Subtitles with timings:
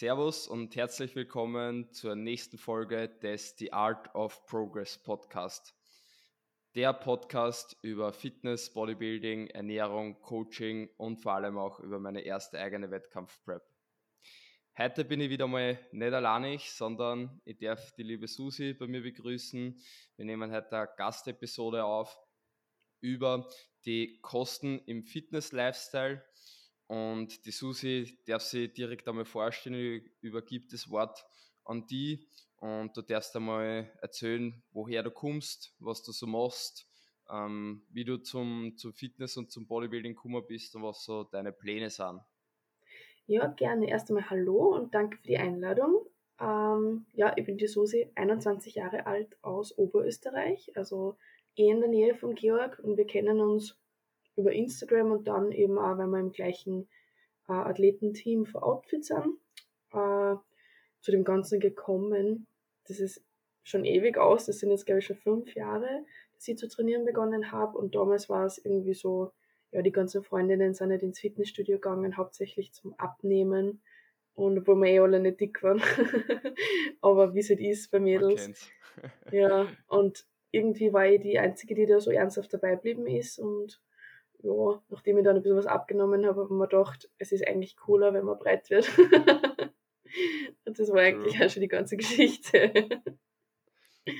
[0.00, 5.74] Servus und herzlich willkommen zur nächsten Folge des The Art of Progress Podcast.
[6.74, 12.90] Der Podcast über Fitness, Bodybuilding, Ernährung, Coaching und vor allem auch über meine erste eigene
[12.90, 13.62] Wettkampfprep.
[14.78, 19.02] Heute bin ich wieder mal nicht alleinig, sondern ich darf die liebe Susi bei mir
[19.02, 19.78] begrüßen.
[20.16, 22.18] Wir nehmen heute eine Gastepisode auf
[23.02, 23.50] über
[23.84, 26.24] die Kosten im Fitness-Lifestyle
[26.90, 31.24] und die Susi darf sich direkt einmal vorstellen, ich übergebe das Wort
[31.64, 32.26] an die
[32.56, 36.88] und du darfst einmal erzählen, woher du kommst, was du so machst,
[37.30, 41.52] ähm, wie du zum, zum Fitness und zum Bodybuilding gekommen bist und was so deine
[41.52, 42.22] Pläne sind.
[43.28, 43.88] Ja, gerne.
[43.88, 46.04] Erst einmal Hallo und danke für die Einladung.
[46.40, 51.16] Ähm, ja, ich bin die Susi, 21 Jahre alt aus Oberösterreich, also
[51.54, 53.80] eh in der Nähe von Georg und wir kennen uns
[54.40, 56.88] über Instagram und dann eben auch, wenn wir im gleichen
[57.48, 59.38] äh, Athletenteam für Outfits sind,
[59.92, 60.36] äh,
[61.00, 62.46] zu dem Ganzen gekommen.
[62.86, 63.22] Das ist
[63.62, 67.04] schon ewig aus, das sind jetzt glaube ich schon fünf Jahre, dass ich zu trainieren
[67.04, 69.32] begonnen habe und damals war es irgendwie so,
[69.70, 73.80] ja, die ganzen Freundinnen sind nicht ins Fitnessstudio gegangen, hauptsächlich zum Abnehmen
[74.34, 75.82] und obwohl wir eh alle nicht dick waren.
[77.00, 78.70] Aber wie es halt ist bei Mädels.
[79.30, 83.80] ja, und irgendwie war ich die Einzige, die da so ernsthaft dabei geblieben ist und
[84.42, 87.46] ja, nachdem ich dann ein bisschen was abgenommen habe, habe ich mir gedacht, es ist
[87.46, 88.90] eigentlich cooler, wenn man breit wird.
[90.64, 91.46] Und das war eigentlich ja.
[91.46, 92.72] auch schon die ganze Geschichte.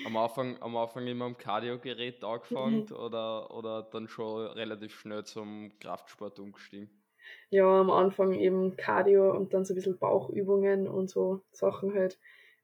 [0.07, 2.97] Am Anfang, am Anfang immer am Cardio-Gerät angefangen mhm.
[2.97, 6.91] oder, oder dann schon relativ schnell zum Kraftsport umgestiegen?
[7.51, 12.19] Ja, am Anfang eben Cardio und dann so ein bisschen Bauchübungen und so Sachen halt.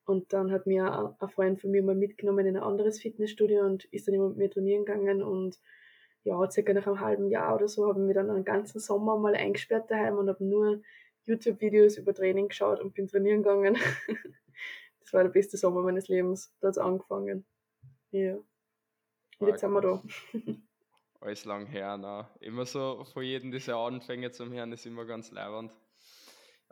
[0.05, 3.85] Und dann hat mir ein Freund von mir mal mitgenommen in ein anderes Fitnessstudio und
[3.87, 5.59] ist dann immer mit mir trainieren gegangen und
[6.27, 9.17] ja, circa nach einem halben Jahr oder so habe ich mich dann einen ganzen Sommer
[9.17, 10.83] mal eingesperrt daheim und habe nur
[11.23, 13.79] YouTube-Videos über Training geschaut und bin trainieren gegangen.
[15.01, 16.53] das war der beste Sommer meines Lebens.
[16.61, 17.47] Da hat es angefangen.
[18.11, 18.39] Ja.
[19.39, 20.03] Und jetzt sind wir da.
[21.21, 22.29] Alles lang her, ne?
[22.41, 25.73] Immer so von jedem diese Anfänge zum Hören ist immer ganz leibend.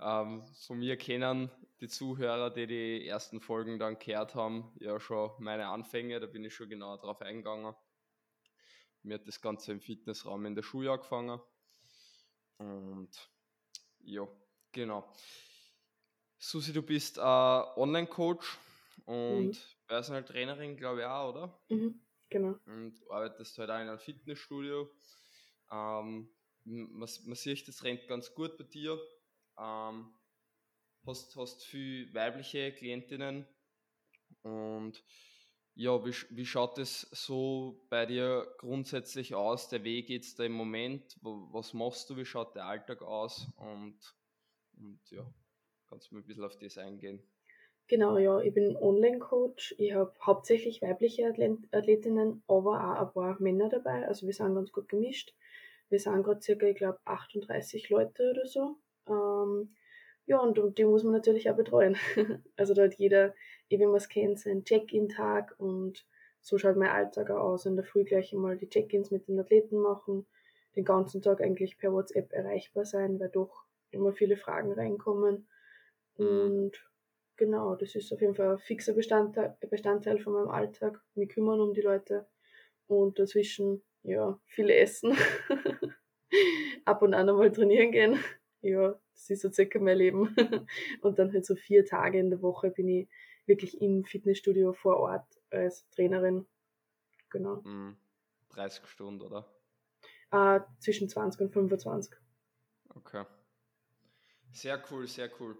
[0.00, 1.48] Ähm, von mir kennen
[1.80, 6.44] die Zuhörer, die die ersten Folgen dann gehört haben, ja schon meine Anfänge, da bin
[6.44, 7.72] ich schon genauer drauf eingegangen.
[9.04, 11.38] Mir hat das Ganze im Fitnessraum in der Schule angefangen.
[12.56, 13.10] Und
[14.00, 14.26] ja,
[14.72, 15.12] genau.
[16.38, 18.58] Susi, du bist äh, Online-Coach
[19.04, 19.56] und mhm.
[19.86, 21.62] Personal Trainerin, glaube ich auch, oder?
[21.68, 22.00] Mhm,
[22.30, 22.58] genau.
[22.64, 24.90] Und arbeitest halt auch in einem Fitnessstudio.
[25.70, 26.30] Ähm,
[26.64, 28.98] man, man sieht, das rennt ganz gut bei dir.
[29.58, 30.14] Ähm,
[31.06, 33.46] hast, hast viel weibliche Klientinnen
[34.42, 35.02] und
[35.76, 39.68] ja, wie, wie schaut es so bei dir grundsätzlich aus?
[39.68, 41.18] Der Weg jetzt da im Moment?
[41.22, 42.16] Was machst du?
[42.16, 43.48] Wie schaut der Alltag aus?
[43.56, 43.98] Und,
[44.78, 45.26] und ja,
[45.88, 47.22] kannst du mir ein bisschen auf das eingehen?
[47.88, 49.74] Genau, ja, ich bin Online-Coach.
[49.78, 54.06] Ich habe hauptsächlich weibliche Athletinnen, aber auch ein paar Männer dabei.
[54.06, 55.34] Also wir sind ganz gut gemischt.
[55.90, 58.78] Wir sind gerade circa, ich glaube, 38 Leute oder so.
[59.06, 59.74] Ähm,
[60.26, 61.96] ja, und, und die muss man natürlich auch betreuen.
[62.56, 63.34] also da hat jeder
[63.68, 66.06] wie man es kennt, so ein Check-in-Tag und
[66.40, 67.66] so schaut mein Alltag auch aus.
[67.66, 70.26] In der Früh gleich einmal die Check-ins mit den Athleten machen,
[70.76, 75.48] den ganzen Tag eigentlich per WhatsApp erreichbar sein, weil doch immer viele Fragen reinkommen.
[76.18, 76.26] Mhm.
[76.26, 76.90] Und
[77.36, 81.00] genau, das ist auf jeden Fall ein fixer Bestandteil, Bestandteil von meinem Alltag.
[81.14, 82.26] Wir kümmern um die Leute
[82.86, 85.16] und dazwischen, ja, viele essen.
[86.84, 88.18] Ab und an einmal trainieren gehen.
[88.60, 90.34] Ja, das ist so circa mein Leben.
[91.00, 93.08] und dann halt so vier Tage in der Woche bin ich
[93.46, 96.46] wirklich im Fitnessstudio vor Ort als Trainerin.
[97.30, 97.62] Genau.
[98.50, 98.86] 30 mhm.
[98.86, 99.46] Stunden, oder?
[100.30, 102.14] Äh, zwischen 20 und 25.
[102.94, 103.24] Okay.
[104.52, 105.56] Sehr cool, sehr cool.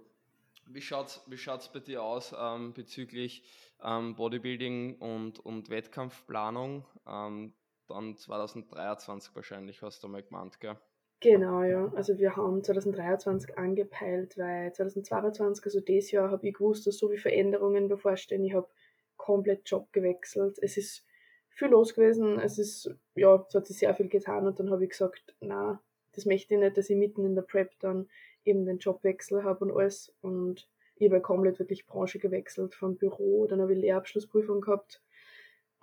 [0.67, 3.44] Wie schaut es wie schaut's bei dir aus ähm, bezüglich
[3.83, 6.87] ähm, Bodybuilding und, und Wettkampfplanung?
[7.06, 7.53] Ähm,
[7.87, 10.78] dann 2023 wahrscheinlich, hast du mal gemeint, gell?
[11.25, 11.91] Genau, ja.
[11.95, 17.09] Also wir haben 2023 angepeilt, weil 2022, also dieses Jahr, habe ich gewusst, dass so
[17.09, 18.44] viele Veränderungen bevorstehen.
[18.44, 18.69] Ich habe
[19.17, 20.59] komplett Job gewechselt.
[20.61, 21.03] Es ist
[21.49, 22.38] viel los gewesen.
[22.38, 25.81] Es ist, ja, es hat sich sehr viel getan und dann habe ich gesagt, na,
[26.12, 28.06] das möchte ich nicht, dass ich mitten in der Prep dann
[28.44, 30.15] eben den Jobwechsel habe und alles.
[30.21, 35.00] Und ich habe komplett wirklich Branche gewechselt vom Büro, dann habe ich Lehrabschlussprüfung gehabt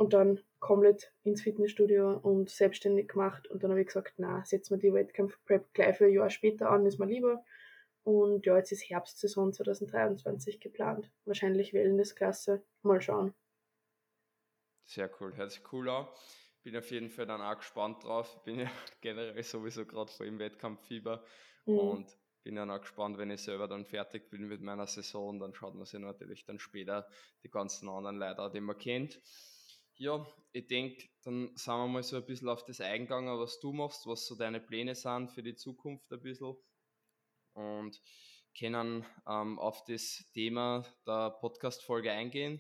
[0.01, 3.48] und dann komplett ins Fitnessstudio und selbstständig gemacht.
[3.48, 6.71] Und dann habe ich gesagt, na, setzen wir die Wettkampf-Prep gleich für ein Jahr später
[6.71, 7.45] an, ist mir lieber.
[8.01, 11.12] Und ja, jetzt ist Herbstsaison 2023 geplant.
[11.25, 12.63] Wahrscheinlich Wellnessklasse.
[12.81, 13.36] Mal schauen.
[14.86, 16.07] Sehr cool, hört sich cool an.
[16.63, 18.44] Bin auf jeden Fall dann auch gespannt drauf.
[18.44, 18.71] Bin ja
[19.01, 21.24] generell sowieso gerade vor im Wettkampffieber.
[21.68, 21.77] Mhm.
[21.77, 25.53] Und bin dann auch gespannt, wenn ich selber dann fertig bin mit meiner Saison, dann
[25.53, 27.07] schaut man sich natürlich dann später
[27.44, 29.21] die ganzen anderen Leute, die man kennt.
[30.01, 33.71] Ja, ich denke, dann sind wir mal so ein bisschen auf das eingegangen, was du
[33.71, 36.56] machst, was so deine Pläne sind für die Zukunft ein bisschen.
[37.53, 38.01] Und
[38.57, 42.59] können ähm, auf das Thema der Podcast-Folge eingehen.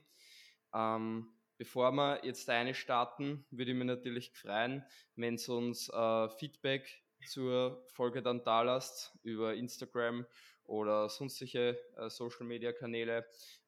[0.71, 4.85] Ähm, bevor wir jetzt eine starten, würde ich mich natürlich freuen,
[5.15, 10.27] wenn es uns äh, Feedback zur Folge dann da lasst über Instagram
[10.71, 13.25] oder sonstige äh, Social Media Kanäle.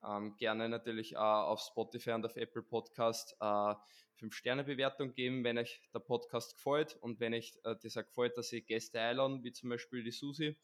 [0.07, 3.75] Ähm, gerne natürlich auch auf Spotify und auf Apple Podcast äh,
[4.21, 8.53] 5-Sterne-Bewertung geben, wenn euch der Podcast gefällt und wenn euch äh, das auch gefällt, dass
[8.53, 10.57] ihr Gäste einladen, wie zum Beispiel die Susi.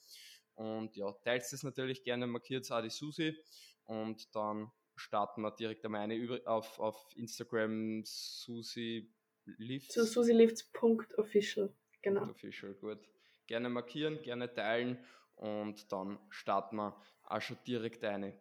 [0.56, 3.38] Und ja, teilt es natürlich gerne, markiert auch die Susi
[3.84, 9.12] und dann starten wir direkt einmal eine auf, auf Instagram Susi
[9.58, 9.94] Lifts.
[9.94, 11.74] Zu susilifts.official.
[12.02, 12.30] Genau.
[12.30, 13.00] Official, gut.
[13.48, 15.00] Gerne markieren, gerne teilen
[15.40, 18.38] und dann starten wir auch schon direkt eine.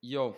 [0.00, 0.34] Ja,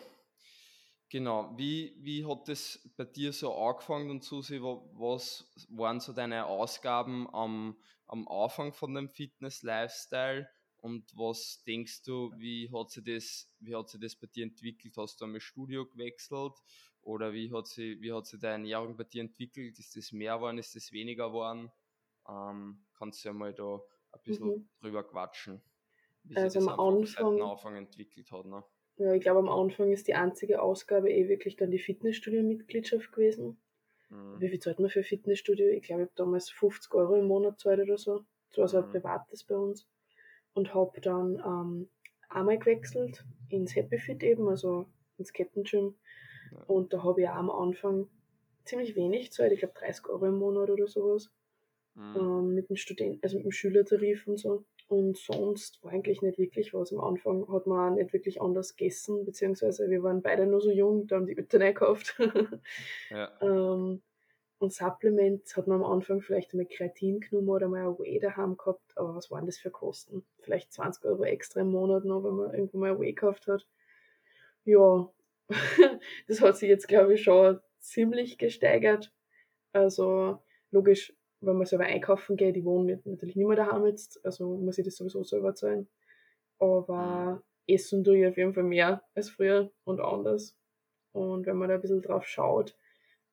[1.08, 1.56] genau.
[1.56, 7.28] Wie, wie hat das bei dir so angefangen und Susi, was waren so deine Ausgaben
[7.32, 7.76] am,
[8.06, 10.48] am Anfang von dem Fitness-Lifestyle?
[10.76, 14.94] Und was denkst du, wie hat sich das, wie hat sich das bei dir entwickelt?
[14.98, 16.52] Hast du einmal Studio gewechselt?
[17.00, 19.78] Oder wie hat sich, wie hat sich deine Ernährung bei dir entwickelt?
[19.78, 20.58] Ist das mehr geworden?
[20.58, 21.72] Ist das weniger geworden?
[22.28, 23.80] Ähm, kannst du ja mal da
[24.14, 24.68] ein bisschen mhm.
[24.80, 25.60] drüber quatschen,
[26.24, 28.46] wie also sich das am Anfang, Anfang entwickelt hat.
[28.46, 28.64] Ne?
[28.96, 33.58] Ja, ich glaube, am Anfang ist die einzige Ausgabe eh wirklich dann die Fitnessstudio-Mitgliedschaft gewesen.
[34.08, 34.40] Mhm.
[34.40, 35.68] Wie viel zahlt man für Fitnessstudio?
[35.68, 38.24] Ich glaube, ich habe damals 50 Euro im Monat zahlt oder so.
[38.50, 38.92] Das war so ein mhm.
[38.92, 39.88] privates bei uns.
[40.52, 41.88] Und habe dann ähm,
[42.28, 44.86] einmal gewechselt ins Happy Fit eben, also
[45.18, 45.96] ins Kettengym.
[46.52, 46.62] Ja.
[46.66, 48.08] Und da habe ich auch am Anfang
[48.64, 51.33] ziemlich wenig zahlt, ich glaube 30 Euro im Monat oder sowas
[51.94, 52.16] mhm.
[52.16, 54.64] ähm, mit dem Studenten, also mit dem Schülertarif und so.
[54.88, 56.92] Und sonst war eigentlich nicht wirklich was.
[56.92, 60.70] Am Anfang hat man auch nicht wirklich anders gegessen, beziehungsweise wir waren beide nur so
[60.70, 62.18] jung, da haben die Eltern gekauft.
[63.10, 63.32] ja.
[63.40, 64.02] ähm,
[64.58, 68.56] und Supplements hat man am Anfang vielleicht einmal Kreatin genommen oder mal ein Whey daheim
[68.56, 70.24] gehabt, aber was waren das für Kosten?
[70.40, 73.66] Vielleicht 20 Euro extra im Monat noch, wenn man irgendwo mal ein Whey gekauft hat.
[74.64, 75.10] Ja,
[76.28, 79.12] das hat sich jetzt, glaube ich, schon ziemlich gesteigert.
[79.72, 81.12] Also logisch,
[81.46, 84.84] wenn man selber einkaufen geht, die wohnen natürlich nicht mehr daheim jetzt, also muss ich
[84.84, 85.88] das sowieso selber zahlen.
[86.58, 90.56] Aber essen tue ich auf jeden Fall mehr als früher und anders.
[91.12, 92.76] Und wenn man da ein bisschen drauf schaut,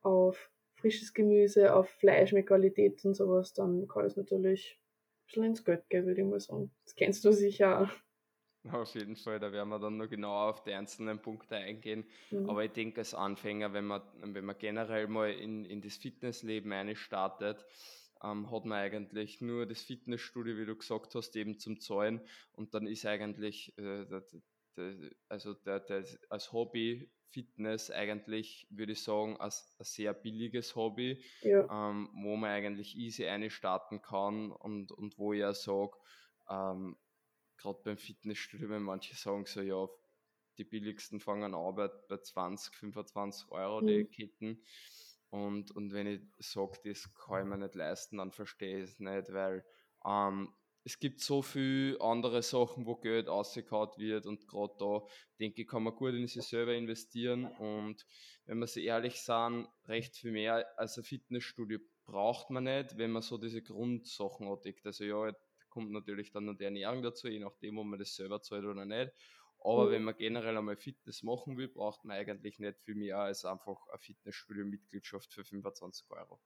[0.02, 5.44] auf frisches Gemüse, auf Fleisch mit Qualität und sowas, dann kann es natürlich ein bisschen
[5.44, 6.72] ins Geld gehen, würde ich mal sagen.
[6.86, 8.72] Das kennst du sicher auch.
[8.72, 12.06] Auf jeden Fall, da werden wir dann noch genauer auf die einzelnen Punkte eingehen.
[12.30, 12.48] Mhm.
[12.48, 16.72] Aber ich denke, als Anfänger, wenn man, wenn man generell mal in, in das Fitnessleben
[16.72, 17.66] einstartet,
[18.24, 22.22] ähm, hat man eigentlich nur das Fitnessstudio, wie du gesagt hast, eben zum Zahlen
[22.54, 24.24] und dann ist eigentlich, äh, der,
[24.78, 30.76] der, also der, der, als Hobby Fitness eigentlich, würde ich sagen, als ein sehr billiges
[30.76, 31.90] Hobby, ja.
[31.90, 35.94] ähm, wo man eigentlich easy einstarten kann und, und wo ich ja sage,
[36.50, 36.98] ähm,
[37.58, 39.88] gerade beim Fitnessstudio, wenn manche sagen so, ja,
[40.58, 43.88] die billigsten fangen an bei, bei 20, 25 Euro, mhm.
[43.88, 44.64] die Ketten.
[45.32, 49.00] Und, und wenn ich sage, das kann ich mir nicht leisten, dann verstehe ich es
[49.00, 49.66] nicht, weil
[50.06, 55.02] ähm, es gibt so viele andere Sachen, wo Geld ausgekaut wird und gerade da
[55.40, 58.06] denke ich, kann man gut in sich selber investieren und
[58.46, 63.12] wenn wir sie ehrlich sagen, recht viel mehr als ein Fitnessstudio braucht man nicht, wenn
[63.12, 64.66] man so diese Grundsachen hat.
[64.84, 65.32] Also ja,
[65.70, 68.86] kommt natürlich dann noch die Ernährung dazu, je nachdem, ob man das selber zahlt oder
[68.86, 69.12] nicht.
[69.64, 69.92] Aber mhm.
[69.92, 73.88] wenn man generell einmal Fitness machen will, braucht man eigentlich nicht viel mehr als einfach
[73.90, 76.40] eine Fitnessstudio-Mitgliedschaft für 25 Euro.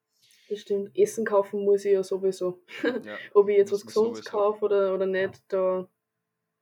[0.49, 0.95] Das stimmt.
[0.97, 2.61] Essen kaufen muss ich ja sowieso.
[2.83, 5.89] Ja, Ob ich jetzt was Gesundes kaufe oder, oder nicht, da.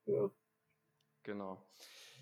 [0.05, 0.29] Ja.
[1.23, 1.65] Genau.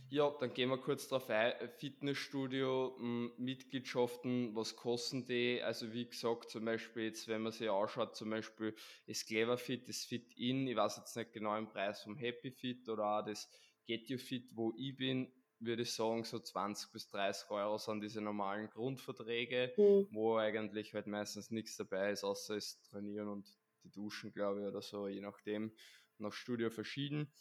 [0.10, 1.54] Ja, dann gehen wir kurz drauf ein.
[1.78, 5.62] Fitnessstudio, hm, Mitgliedschaften, was kosten die?
[5.62, 8.76] Also wie gesagt, zum Beispiel jetzt, wenn man sich anschaut, zum Beispiel
[9.08, 12.52] das Clever Fit, das Fit In, ich weiß jetzt nicht genau den Preis vom Happy
[12.52, 13.50] Fit oder auch das
[13.86, 18.02] Get You Fit, wo ich bin, würde ich sagen, so 20 bis 30 Euro sind
[18.02, 20.08] diese normalen Grundverträge, mhm.
[20.12, 23.48] wo eigentlich halt meistens nichts dabei ist, außer das Trainieren und
[23.84, 25.72] die Duschen, glaube ich, oder so, je nachdem,
[26.18, 27.32] nach Studio verschieden.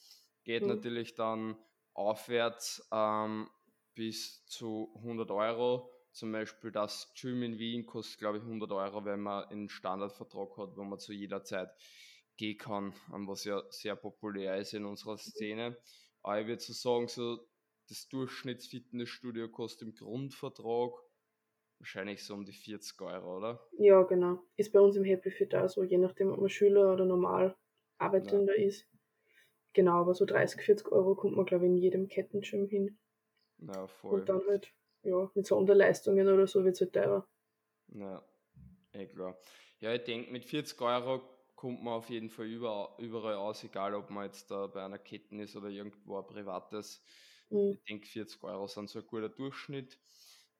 [0.44, 0.68] Geht mhm.
[0.68, 1.56] natürlich dann
[1.92, 3.48] aufwärts ähm,
[3.94, 5.90] bis zu 100 Euro.
[6.12, 10.56] Zum Beispiel das Gym in Wien kostet, glaube ich, 100 Euro, wenn man einen Standardvertrag
[10.56, 11.70] hat, wo man zu jeder Zeit
[12.36, 15.76] gehen kann, was ja sehr populär ist in unserer Szene.
[16.22, 17.38] Aber ich würde so sagen, so
[17.88, 20.92] das Durchschnittsfitnessstudio kostet im Grundvertrag
[21.78, 23.68] wahrscheinlich so um die 40 Euro, oder?
[23.78, 24.42] Ja, genau.
[24.56, 27.56] Ist bei uns im Happy Fit auch so, je nachdem, ob man Schüler oder normal
[27.98, 28.66] Arbeitender ja.
[28.66, 28.86] ist.
[29.72, 32.98] Genau, aber so 30, 40 Euro kommt man, glaube ich, in jedem Kettengym hin.
[33.58, 34.20] Ja, voll.
[34.20, 34.72] Und dann halt,
[35.02, 37.28] ja, mit Sonderleistungen oder so wird es halt teurer.
[37.88, 38.24] Ja,
[38.92, 39.38] eh klar.
[39.80, 41.22] Ja, ich denke, mit 40 Euro
[41.60, 44.98] kommt man auf jeden Fall über, überall aus, egal ob man jetzt da bei einer
[44.98, 47.04] Kette ist oder irgendwo ein privates.
[47.50, 47.72] Mhm.
[47.72, 49.98] Ich denke, 40 Euro sind so ein guter Durchschnitt.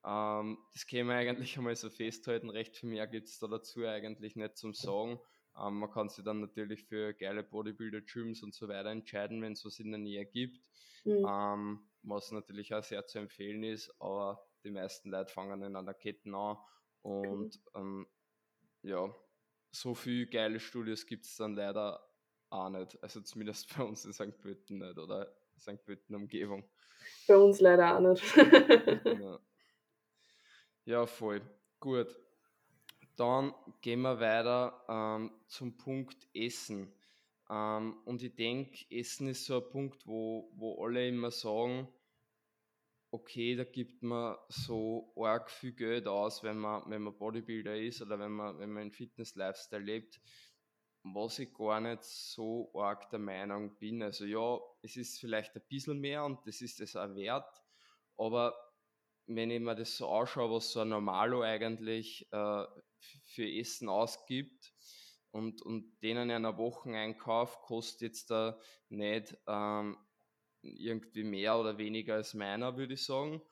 [0.05, 2.51] Ähm, das können wir eigentlich einmal so festhalten.
[2.51, 5.19] Recht viel mehr gibt es da dazu eigentlich nicht zum Sagen.
[5.59, 9.65] Ähm, man kann sich dann natürlich für geile Bodybuilder-Gyms und so weiter entscheiden, wenn es
[9.65, 10.61] was in der Nähe gibt.
[11.07, 11.27] Mhm.
[11.27, 15.95] Ähm, was natürlich auch sehr zu empfehlen ist, aber die meisten Leute fangen in einer
[15.95, 16.59] Kette an
[17.01, 18.07] und ähm,
[18.83, 19.15] ja,
[19.71, 22.01] so viele geile Studios gibt es dann leider
[22.51, 23.03] auch nicht.
[23.03, 24.39] Also zumindest bei uns in St.
[24.39, 25.85] Pölten nicht oder St.
[25.85, 26.65] Pölten Umgebung.
[27.27, 28.37] Bei uns leider auch nicht.
[28.37, 29.39] ja.
[30.85, 31.41] ja, voll.
[31.79, 32.09] Gut.
[33.17, 36.93] Dann gehen wir weiter ähm, zum Punkt Essen.
[37.51, 41.89] Ähm, und ich denke, Essen ist so ein Punkt, wo, wo alle immer sagen,
[43.11, 48.03] okay, da gibt man so arg viel Geld aus, wenn man, wenn man Bodybuilder ist
[48.03, 50.21] oder wenn man, wenn man einen Fitness-Lifestyle lebt,
[51.03, 54.03] was ich gar nicht so arg der Meinung bin.
[54.03, 57.63] Also ja, es ist vielleicht ein bisschen mehr und das ist es auch wert,
[58.17, 58.55] aber
[59.27, 62.65] wenn ich mir das so anschaue, was so ein Normalo eigentlich äh,
[63.25, 64.73] für Essen ausgibt
[65.31, 69.97] und, und denen einer Wocheneinkauf kostet jetzt da nicht ähm,
[70.63, 73.43] irgendwie mehr oder weniger als meiner, würde ich sagen.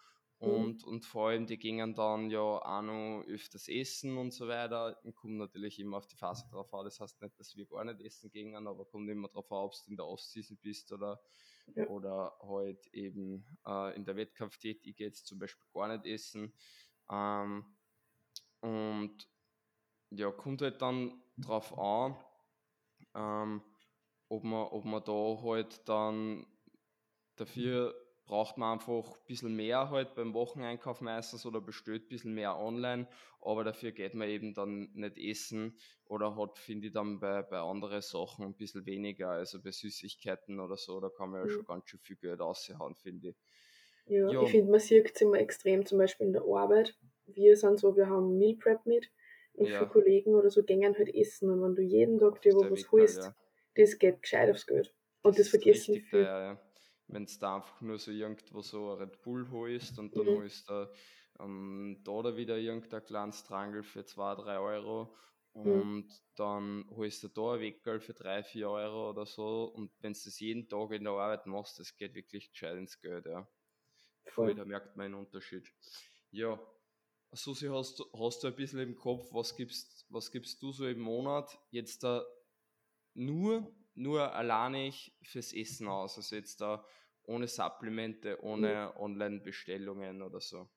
[0.40, 0.46] Mhm.
[0.48, 4.98] Und, und vor allem, die gingen dann ja auch noch öfters essen und so weiter.
[5.02, 6.84] Und kommt natürlich immer auf die Phase drauf an.
[6.84, 9.72] Das heißt nicht, dass wir gar nicht essen gingen, aber kommt immer drauf an, ob
[9.72, 11.20] du in der Off-Season bist oder,
[11.74, 11.86] Ja.
[11.88, 14.86] oder halt eben äh, in der Wettkampftät.
[14.86, 16.52] Ich gehe jetzt zum Beispiel gar nicht essen.
[17.10, 17.64] Ähm,
[18.60, 19.28] und
[20.10, 22.16] ja, kommt halt dann drauf an,
[23.14, 23.62] ähm,
[24.28, 26.46] ob, man, ob man da halt dann
[27.40, 27.94] dafür
[28.26, 32.56] braucht man einfach ein bisschen mehr halt beim Wocheneinkauf meistens oder bestellt ein bisschen mehr
[32.58, 33.08] online,
[33.40, 37.58] aber dafür geht man eben dann nicht essen oder hat, finde ich, dann bei, bei
[37.58, 41.48] anderen Sachen ein bisschen weniger, also bei Süßigkeiten oder so, da kann man ja Mhm.
[41.48, 43.36] schon ganz schön viel Geld raushauen, finde ich.
[44.06, 44.42] Ja, Ja.
[44.42, 46.96] ich finde, man sieht es immer extrem, zum Beispiel in der Arbeit.
[47.26, 49.10] Wir sind so, wir haben Meal Prep mit
[49.54, 49.78] und Ja.
[49.78, 51.50] für Kollegen oder so gängen halt essen.
[51.50, 53.34] Und wenn du jeden Tag dir was holst, ja.
[53.76, 54.94] das geht gescheit aufs Geld.
[55.22, 56.26] Und das, ist vergessen richtig viel.
[56.26, 56.67] teuer, ja.
[57.08, 60.34] Wenn es da einfach nur so irgendwo so ein Red Bull holst und dann Mhm.
[60.34, 60.92] holst du
[61.40, 65.16] ähm, da oder wieder irgendein kleines Trangel für 2, 3 Euro
[65.64, 65.82] Mhm.
[65.82, 70.12] und dann holst du da ein Weckerl für 3, 4 Euro oder so und wenn
[70.12, 73.48] du das jeden Tag in der Arbeit machst, das geht wirklich gescheit ins Geld, ja.
[74.24, 75.72] Voll, da merkt man einen Unterschied.
[76.30, 76.60] Ja,
[77.32, 80.86] Susi, hast, du- hast du ein bisschen im Kopf, was gibst, was gibst du so
[80.86, 82.24] im Monat jetzt da
[83.14, 86.16] nur, nur alleinig fürs Essen aus?
[86.16, 86.84] Also jetzt da
[87.24, 90.68] ohne Supplemente, ohne Online-Bestellungen oder so.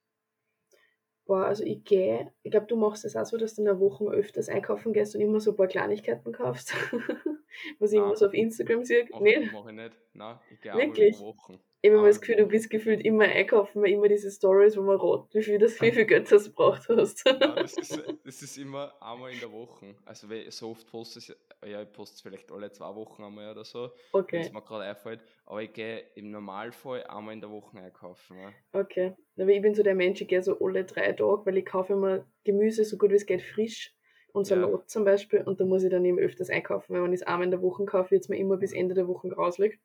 [1.25, 3.79] Boah, also ich gehe, ich glaube, du machst es auch so, dass du in der
[3.79, 6.73] Woche öfters einkaufen gehst und immer so ein paar Kleinigkeiten kaufst.
[7.79, 9.07] was ich immer so auf Instagram sehe.
[9.19, 9.97] Nee, mach ich nicht.
[10.13, 11.19] Nein, ich gehe einmal Wirklich?
[11.19, 11.59] Woche.
[11.83, 14.81] Ich habe das Gefühl, pro du bist gefühlt immer einkaufen, weil immer diese Stories, wo
[14.81, 17.25] man rot, wie viel, das, wie viel Geld das gebraucht hast.
[17.25, 19.95] Nein, das, ist, das ist immer einmal in der Woche.
[20.05, 21.35] Also weil so oft poste ich,
[21.67, 24.61] ja, ich poste es vielleicht alle zwei Wochen einmal oder so, wenn okay, es mir
[24.61, 25.21] gerade einfällt.
[25.47, 28.37] Aber ich gehe im Normalfall einmal in der Woche einkaufen.
[28.37, 28.79] Ja.
[28.79, 29.15] okay.
[29.37, 31.93] Aber ich bin so der Mensch, ich gehe so alle drei Tage, weil ich kaufe
[31.93, 33.95] immer Gemüse so gut wie es geht frisch
[34.33, 34.55] und Ja.
[34.55, 37.27] Salat zum Beispiel und da muss ich dann eben öfters einkaufen, weil wenn ich es
[37.27, 39.79] einmal in der Woche kaufe, wird es mir immer bis Ende der Woche grauslig.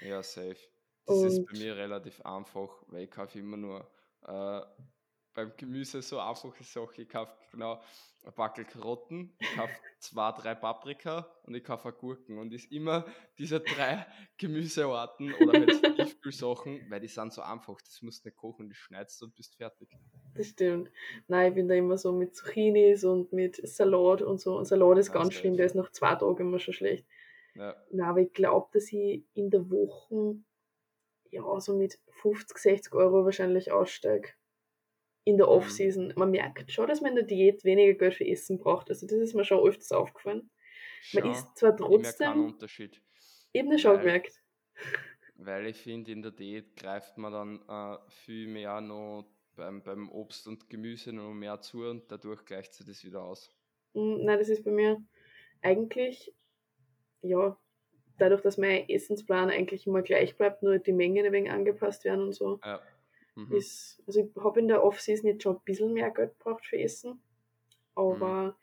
[0.00, 0.58] Ja, safe.
[1.08, 3.90] Das ist bei Und- mir relativ einfach, weil ich kaufe immer nur
[4.26, 4.60] äh,
[5.34, 7.00] beim Gemüse so einfache Sachen.
[7.02, 7.80] Ich kaufe genau
[8.24, 12.38] ein Backel Karotten, ich kaufe zwei, drei Paprika und ich kaufe Gurken.
[12.38, 13.04] Und ist immer
[13.38, 14.04] diese drei
[14.36, 17.80] Gemüsearten oder halt Tiefkühlsachen, weil die sind so einfach.
[17.80, 19.88] Das musst du nicht kochen, die schneidest und bist fertig.
[20.34, 20.90] Das stimmt.
[21.28, 24.56] Nein, ich bin da immer so mit Zucchinis und mit Salat und so.
[24.58, 27.06] Und Salat ist Ja, ganz schlimm, der ist nach zwei Tagen immer schon schlecht.
[27.54, 30.36] Ja, Nein, aber ich glaube, dass ich in der Woche
[31.30, 34.30] ja so mit 50, 60 Euro wahrscheinlich aussteige.
[35.24, 35.52] In der Mhm.
[35.52, 36.12] Off-Season.
[36.16, 38.88] Man merkt schon, dass man in der Diät weniger Geld für Essen braucht.
[38.90, 40.50] Also das ist mir schon öfters aufgefallen.
[41.12, 41.32] Man schon.
[41.32, 43.02] isst zwar Ich trotzdem, Unterschied.
[43.52, 44.42] eben schon weil- gemerkt.
[45.40, 50.08] Weil ich finde, in der Diät greift man dann äh, viel mehr noch beim, beim
[50.10, 53.50] Obst und Gemüse noch mehr zu und dadurch gleicht sich das wieder aus.
[53.92, 55.00] Mm, Nein, das ist bei mir
[55.62, 56.34] eigentlich,
[57.22, 57.56] ja,
[58.18, 62.24] dadurch, dass mein Essensplan eigentlich immer gleich bleibt, nur die Mengen ein wenig angepasst werden
[62.24, 62.80] und so, Ja.
[63.34, 63.54] Mhm.
[63.54, 66.78] ist, also ich habe in der Off-Season jetzt schon ein bisschen mehr Geld gebraucht für
[66.78, 67.20] Essen,
[67.94, 68.56] aber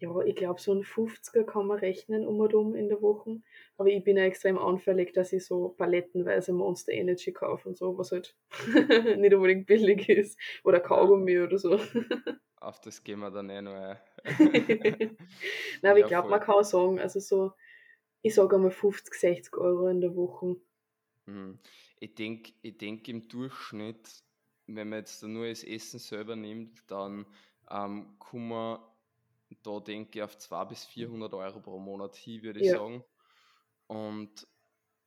[0.00, 3.42] ja, ich glaube, so ein 50er kann man rechnen um und um in der Woche.
[3.76, 7.98] Aber ich bin ja extrem anfällig, dass ich so palettenweise Monster Energy kaufe und so,
[7.98, 8.34] was halt
[9.18, 10.40] nicht unbedingt billig ist.
[10.64, 11.78] Oder Kaugummi oder so.
[12.56, 13.98] Auf das gehen wir dann eh noch ein.
[14.24, 15.16] Nein,
[15.82, 17.52] aber ja, ich glaube, man kann sagen, also so,
[18.22, 20.56] ich sage einmal 50, 60 Euro in der Woche.
[21.26, 21.58] Mhm.
[21.98, 24.22] Ich denke ich denk im Durchschnitt,
[24.66, 27.26] wenn man jetzt nur das Essen selber nimmt, dann
[27.70, 28.80] ähm, kann man
[29.62, 32.78] da denke ich auf 200 bis 400 Euro pro Monat hin, würde ich ja.
[32.78, 33.04] sagen.
[33.86, 34.46] Und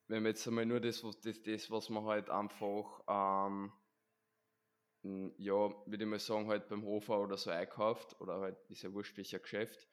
[0.07, 3.71] wenn man jetzt einmal nur das, was, das, das, was man halt einfach, ähm,
[5.37, 5.53] ja,
[5.85, 9.17] würde ich mal sagen, halt beim Hofer oder so einkauft, oder halt, ist ja wurscht
[9.17, 9.87] welcher Geschäft,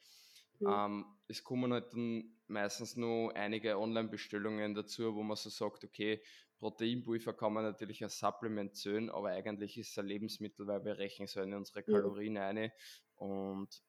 [0.59, 0.69] mhm.
[0.69, 6.23] ähm, es kommen halt dann meistens nur einige Online-Bestellungen dazu, wo man so sagt, okay,
[6.59, 10.99] Proteinpulver kann man natürlich als Supplement zählen, aber eigentlich ist es ein Lebensmittel, weil wir
[10.99, 12.39] rechnen so in unsere Kalorien mhm.
[12.39, 12.73] ein
[13.17, 13.83] und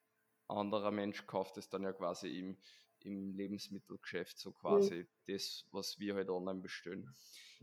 [0.47, 2.57] anderer Mensch kauft es dann ja quasi im,
[2.99, 5.07] im Lebensmittelgeschäft, so quasi mhm.
[5.27, 7.13] das, was wir halt online bestellen.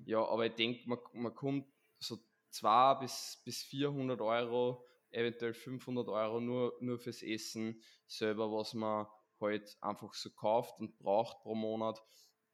[0.05, 1.67] Ja, aber ich denke, man, man kommt
[1.99, 2.19] so
[2.51, 9.07] 200 bis, bis 400 Euro, eventuell 500 Euro nur, nur fürs Essen selber, was man
[9.41, 12.03] halt einfach so kauft und braucht pro Monat.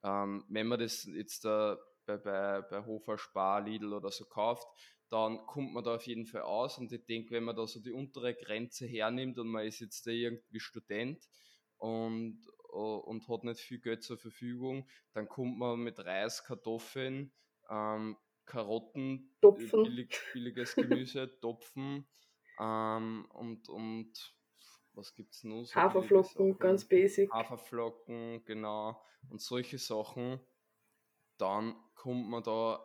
[0.03, 1.75] Ähm, wenn man das jetzt äh,
[2.05, 4.67] bei, bei, bei Hofer, Spar, Lidl oder so kauft,
[5.09, 6.77] dann kommt man da auf jeden Fall aus.
[6.77, 10.05] Und ich denke, wenn man da so die untere Grenze hernimmt und man ist jetzt
[10.07, 11.27] da irgendwie Student
[11.77, 17.31] und, äh, und hat nicht viel Geld zur Verfügung, dann kommt man mit Reis, Kartoffeln,
[17.69, 22.07] ähm, Karotten, billig, billiges Gemüse, Topfen
[22.59, 24.34] ähm, und, und
[24.95, 25.65] was gibt es noch?
[25.65, 27.31] So Haferflocken, ganz basic.
[27.31, 29.01] Haferflocken, genau.
[29.29, 30.39] Und solche Sachen.
[31.37, 32.79] Dann kommt man da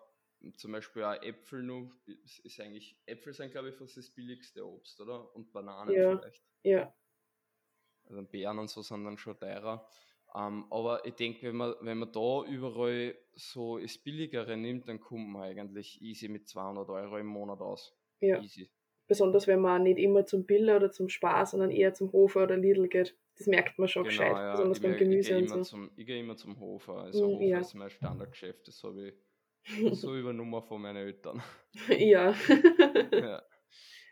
[0.57, 5.01] zum Beispiel auch Äpfel nur, ist eigentlich, Äpfel sind glaube ich fast das billigste Obst,
[5.01, 5.35] oder?
[5.35, 6.45] Und Bananen ja, vielleicht.
[6.63, 6.95] Ja.
[8.05, 9.87] Also Beeren und so sind dann schon teurer.
[10.33, 14.89] Um, ähm, aber ich denke, wenn man, wenn man da überall so das Billigere nimmt,
[14.89, 17.97] dann kommt man eigentlich easy mit 200 Euro im Monat aus.
[18.21, 18.41] Ja.
[18.41, 18.71] Easy.
[19.11, 22.57] Besonders wenn man nicht immer zum Billa oder zum Spaß, sondern eher zum Hofer oder
[22.57, 23.19] Lidl geht.
[23.37, 24.53] Das merkt man schon genau, gescheit, ja.
[24.53, 25.63] besonders ich beim Gemüse und so.
[25.63, 26.99] Zum, ich gehe immer zum Hofer.
[26.99, 27.59] Also mm, Hofer ja.
[27.59, 29.15] ist mein Standardgeschäft, das habe ich
[29.99, 31.43] so übernommen von meinen Eltern.
[31.89, 32.37] Ja.
[33.13, 33.43] ja.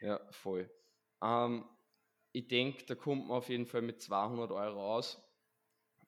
[0.00, 0.68] ja, voll.
[1.22, 1.64] Ähm,
[2.32, 5.24] ich denke, da kommt man auf jeden Fall mit 200 Euro aus.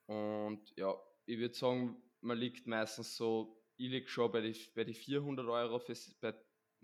[0.07, 0.93] Und ja,
[1.25, 5.47] ich würde sagen, man liegt meistens so, ich liege schon bei die, bei die 400
[5.47, 6.33] Euro, fürs, bei,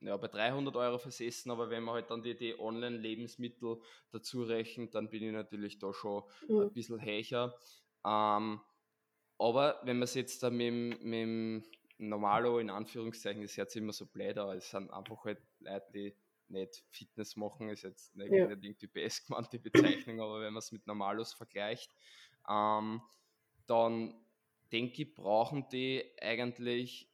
[0.02, 3.82] ja, bei 300 Euro fürs Essen, aber wenn man halt dann die, die Online-Lebensmittel
[4.12, 6.62] dazu rechnet, dann bin ich natürlich da schon mhm.
[6.62, 7.58] ein bisschen höher.
[8.06, 8.62] Ähm,
[9.40, 11.64] aber wenn man es jetzt da mit, mit
[11.98, 15.92] Normalo in Anführungszeichen, das hört sich immer so blöd aber es sind einfach halt Leute,
[15.94, 16.16] die
[16.50, 18.48] nicht Fitness machen, ist jetzt nicht, ja.
[18.48, 21.92] nicht irgendwie best gemeint, die Bezeichnung, aber wenn man es mit Normalos vergleicht,
[22.50, 23.02] ähm,
[23.66, 24.16] dann
[24.72, 27.10] denke ich, brauchen die eigentlich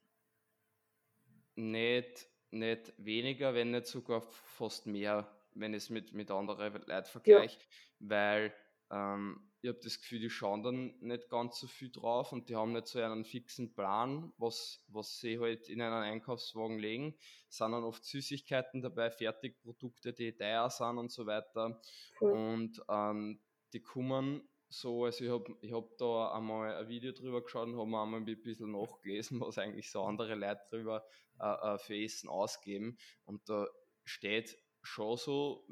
[1.56, 7.60] nicht, nicht weniger, wenn nicht sogar fast mehr, wenn es mit, mit anderen Leuten vergleicht,
[7.60, 7.68] ja.
[8.00, 8.54] weil
[8.90, 12.56] ähm, ich habe das Gefühl, die schauen dann nicht ganz so viel drauf und die
[12.56, 17.16] haben nicht so einen fixen Plan, was, was sie halt in einen Einkaufswagen legen.
[17.48, 21.80] Es sind dann oft Süßigkeiten dabei, Fertigprodukte, die teuer sind und so weiter.
[22.20, 22.32] Cool.
[22.32, 23.40] Und ähm,
[23.72, 27.76] die kommen so, also ich habe ich hab da einmal ein Video drüber geschaut und
[27.76, 31.04] habe mir einmal ein bisschen nachgelesen, was eigentlich so andere Leute drüber
[31.40, 32.98] äh, äh für Essen ausgeben.
[33.24, 33.66] Und da
[34.04, 35.66] steht schon so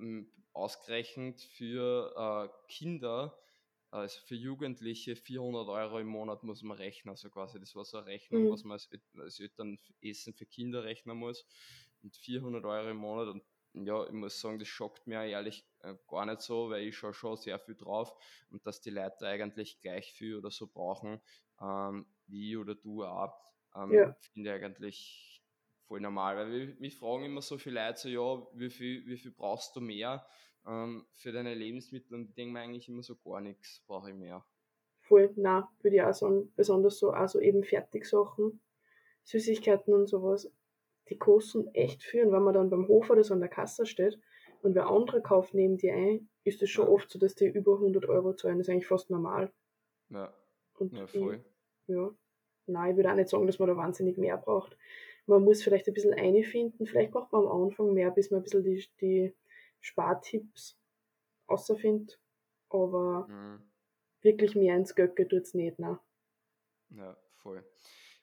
[0.53, 3.39] ausgerechnet für äh, Kinder
[3.93, 7.99] also für Jugendliche 400 Euro im Monat muss man rechnen, also quasi das war so
[7.99, 8.51] eine Rechnung, mhm.
[8.51, 11.45] was man als, als Eltern Essen für Kinder rechnen muss.
[12.03, 15.95] Und 400 Euro im Monat und ja, ich muss sagen, das schockt mir ehrlich äh,
[16.09, 18.15] gar nicht so, weil ich schaue schon sehr viel drauf
[18.51, 21.21] und dass die Leute eigentlich gleich viel oder so brauchen,
[21.61, 23.35] ähm, wie oder du auch,
[23.75, 24.17] ähm, ja.
[24.33, 25.43] finde ich eigentlich
[25.87, 29.33] voll normal, weil mich fragen immer so viele Leute so, ja, wie viel, wie viel
[29.33, 30.27] brauchst du mehr?
[30.67, 34.17] ähm, für deine Lebensmittel und ich denke mir eigentlich immer so gar nichts, brauche ich
[34.17, 34.45] mehr.
[35.01, 38.61] Voll, na, würde ich auch sagen, besonders so, also eben Fertigsachen,
[39.25, 40.51] Süßigkeiten und sowas,
[41.09, 43.87] die kosten echt viel und wenn man dann beim Hof oder so an der Kasse
[43.87, 44.19] steht
[44.63, 47.75] und wer andere kauft neben dir ein, ist es schon oft so, dass die über
[47.75, 49.53] 100 Euro zahlen, das ist eigentlich fast normal.
[50.11, 50.33] Ja,
[50.79, 51.45] und ja voll.
[51.87, 52.11] Ich, ja,
[52.67, 54.77] nein, ich würde auch nicht sagen, dass man da wahnsinnig mehr braucht.
[55.27, 58.43] Man muss vielleicht ein bisschen einfinden, vielleicht braucht man am Anfang mehr, bis man ein
[58.45, 59.35] bisschen die, die
[59.81, 60.79] Spartipps
[61.47, 62.21] außerfindet,
[62.69, 63.63] aber mhm.
[64.23, 65.99] wirklich mehr ins Göcke tut es nicht, ne?
[66.91, 67.65] Ja, voll.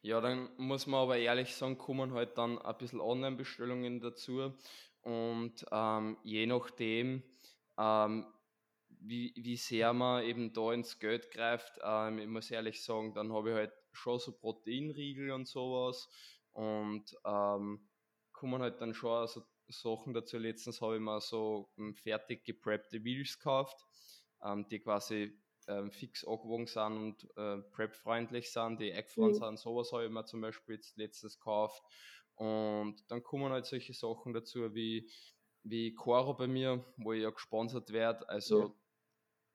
[0.01, 4.53] Ja, dann muss man aber ehrlich sagen, kommen halt dann ein bisschen Online-Bestellungen dazu
[5.01, 7.23] und ähm, je nachdem,
[7.77, 8.25] ähm,
[8.89, 13.33] wie, wie sehr man eben da ins Geld greift, ähm, ich muss ehrlich sagen, dann
[13.33, 16.09] habe ich halt schon so Proteinriegel und sowas
[16.51, 17.89] und ähm,
[18.31, 20.37] kommen halt dann schon so Sachen dazu.
[20.37, 23.85] Letztens habe ich mir so ähm, fertig gepreppte Wheels gekauft,
[24.43, 25.37] ähm, die quasi
[25.69, 29.39] ähm, fix angewogen sind und äh, prep-freundlich sind, die eckfreund mhm.
[29.39, 29.59] sind.
[29.59, 31.83] Sowas habe ich mir zum Beispiel jetzt letztens gekauft.
[32.35, 35.09] Und dann kommen halt solche Sachen dazu wie,
[35.63, 38.27] wie Coro bei mir, wo ich ja gesponsert werde.
[38.29, 38.73] Also ja.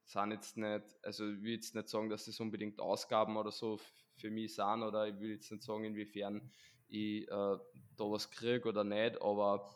[0.04, 3.80] sind jetzt nicht, also ich will jetzt nicht sagen, dass das unbedingt Ausgaben oder so
[4.16, 6.52] für mich sind, oder ich will jetzt nicht sagen, inwiefern
[6.88, 9.74] ich äh, da was kriege oder nicht, aber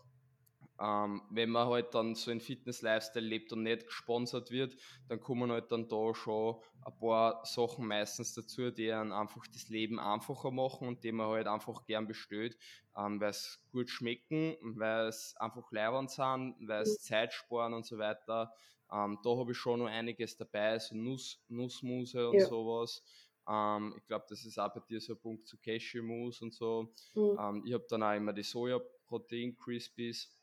[0.80, 4.76] ähm, wenn man halt dann so ein Fitness-Lifestyle lebt und nicht gesponsert wird,
[5.08, 9.68] dann kommen halt dann da schon ein paar Sachen meistens dazu, die dann einfach das
[9.68, 12.56] Leben einfacher machen und die man halt einfach gern bestellt,
[12.96, 17.84] ähm, weil es gut schmecken, weil es einfach leibend sind, weil es Zeit sparen und
[17.84, 18.52] so weiter.
[18.92, 22.46] Ähm, da habe ich schon noch einiges dabei, so Nuss, Nussmuse und ja.
[22.46, 23.02] sowas.
[23.48, 26.94] Ähm, ich glaube, das ist auch bei dir so ein Punkt zu Cashew-Mousse und so.
[27.14, 27.64] Mhm.
[27.66, 30.37] Ich habe dann auch immer die Soja-Protein-Crispies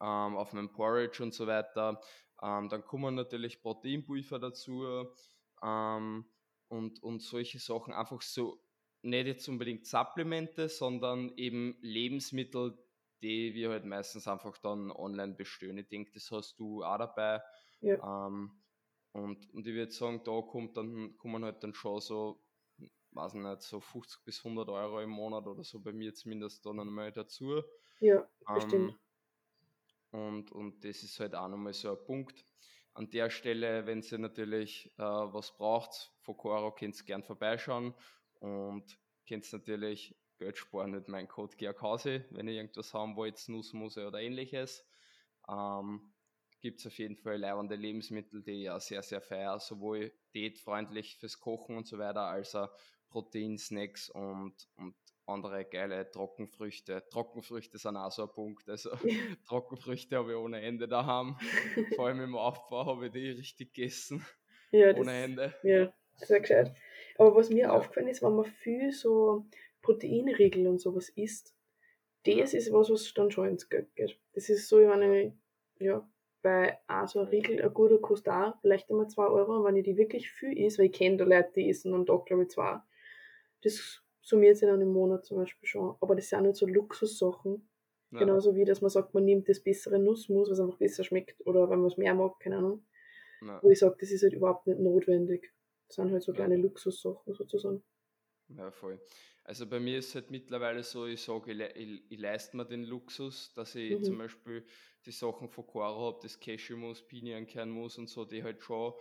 [0.00, 2.00] ähm, auf meinem Porridge und so weiter.
[2.42, 5.06] Ähm, dann kommen natürlich Proteinpulver dazu
[5.62, 6.24] ähm,
[6.68, 7.92] und, und solche Sachen.
[7.92, 8.62] Einfach so,
[9.02, 12.78] nicht jetzt unbedingt Supplemente, sondern eben Lebensmittel,
[13.22, 15.78] die wir halt meistens einfach dann online bestellen.
[15.78, 17.42] Ich denke, das hast du auch dabei.
[17.80, 18.26] Ja.
[18.26, 18.52] Ähm,
[19.12, 22.42] und, und ich würde sagen, da kommt dann, kommen halt dann schon so,
[23.12, 26.80] weiß nicht, so 50 bis 100 Euro im Monat oder so bei mir zumindest dann
[26.80, 27.62] einmal dazu.
[28.00, 28.98] Ja, bestimmt.
[30.10, 32.44] Und, und das ist halt auch nochmal so ein Punkt.
[32.94, 37.94] An der Stelle, wenn ihr natürlich äh, was braucht, von Coro könnt ihr gern vorbeischauen
[38.40, 44.06] und könnt natürlich Geld sparen mit meinem Code GERKHAUSE, wenn ihr irgendwas haben wollt, Nussmuse
[44.06, 44.84] oder ähnliches.
[45.48, 46.12] Ähm,
[46.60, 51.38] Gibt es auf jeden Fall leibende Lebensmittel, die ja sehr, sehr feier, sowohl diätfreundlich fürs
[51.38, 52.70] Kochen und so weiter, als auch
[53.08, 54.94] Proteinsnacks und, und
[55.30, 57.04] andere geile Trockenfrüchte.
[57.10, 58.68] Trockenfrüchte sind auch so ein Punkt.
[58.68, 58.90] Also
[59.48, 61.36] Trockenfrüchte habe ich ohne Ende daheim.
[61.96, 64.24] Vor allem im Aufbau habe ich die richtig gegessen.
[64.72, 65.54] Ja, ohne das, Ende.
[65.62, 66.74] Ja, sehr gescheit.
[67.16, 67.70] Aber was mir ja.
[67.70, 69.46] aufgefallen ist, wenn man viel so
[69.82, 71.54] Proteinriegel und sowas isst,
[72.24, 74.18] das ist was, was dann schon ins Geld geht.
[74.34, 75.36] Das ist so, eine,
[75.78, 76.06] ja,
[76.42, 79.84] bei auch so ein Riegel, ein guter kostet auch vielleicht einmal 2 Euro, wenn ich
[79.84, 82.50] die wirklich viel isst, weil ich kenne da Leute, die essen am Tag, glaube ich,
[82.50, 82.80] 2.
[83.62, 85.96] Das summiert sich dann im Monat zum Beispiel schon.
[86.00, 87.68] Aber das sind halt so Luxussachen.
[88.12, 88.18] Ja.
[88.18, 91.40] Genauso wie, dass man sagt, man nimmt das bessere Nussmus, was einfach besser schmeckt.
[91.46, 92.84] Oder wenn man es mehr mag, keine Ahnung.
[93.42, 93.62] Ja.
[93.62, 95.52] Wo ich sage, das ist halt überhaupt nicht notwendig.
[95.86, 96.60] Das sind halt so kleine ja.
[96.60, 97.82] Luxussachen sozusagen.
[98.48, 99.00] Ja, voll.
[99.44, 102.64] Also bei mir ist es halt mittlerweile so, ich sage, ich, ich, ich leiste mir
[102.64, 104.04] den Luxus, dass ich mhm.
[104.04, 104.64] zum Beispiel
[105.06, 108.92] die Sachen von Cora habe, das Cashewmus, Pinienkernmus und so, die halt schon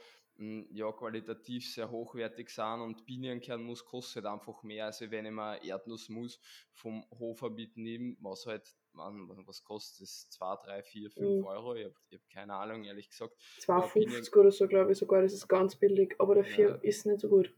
[0.71, 6.39] ja, qualitativ sehr hochwertig sind und Pinienkernmus kostet einfach mehr, als wenn ich mir Erdnussmus
[6.71, 10.29] vom Hofer mitnehme, was halt, was kostet das?
[10.29, 11.75] 2, 3, 4, 5 Euro?
[11.75, 13.33] Ich habe hab keine Ahnung, ehrlich gesagt.
[13.61, 17.19] 2,50 oder so, glaube ich sogar, das ist ganz billig, aber dafür ja, ist nicht
[17.19, 17.53] so gut.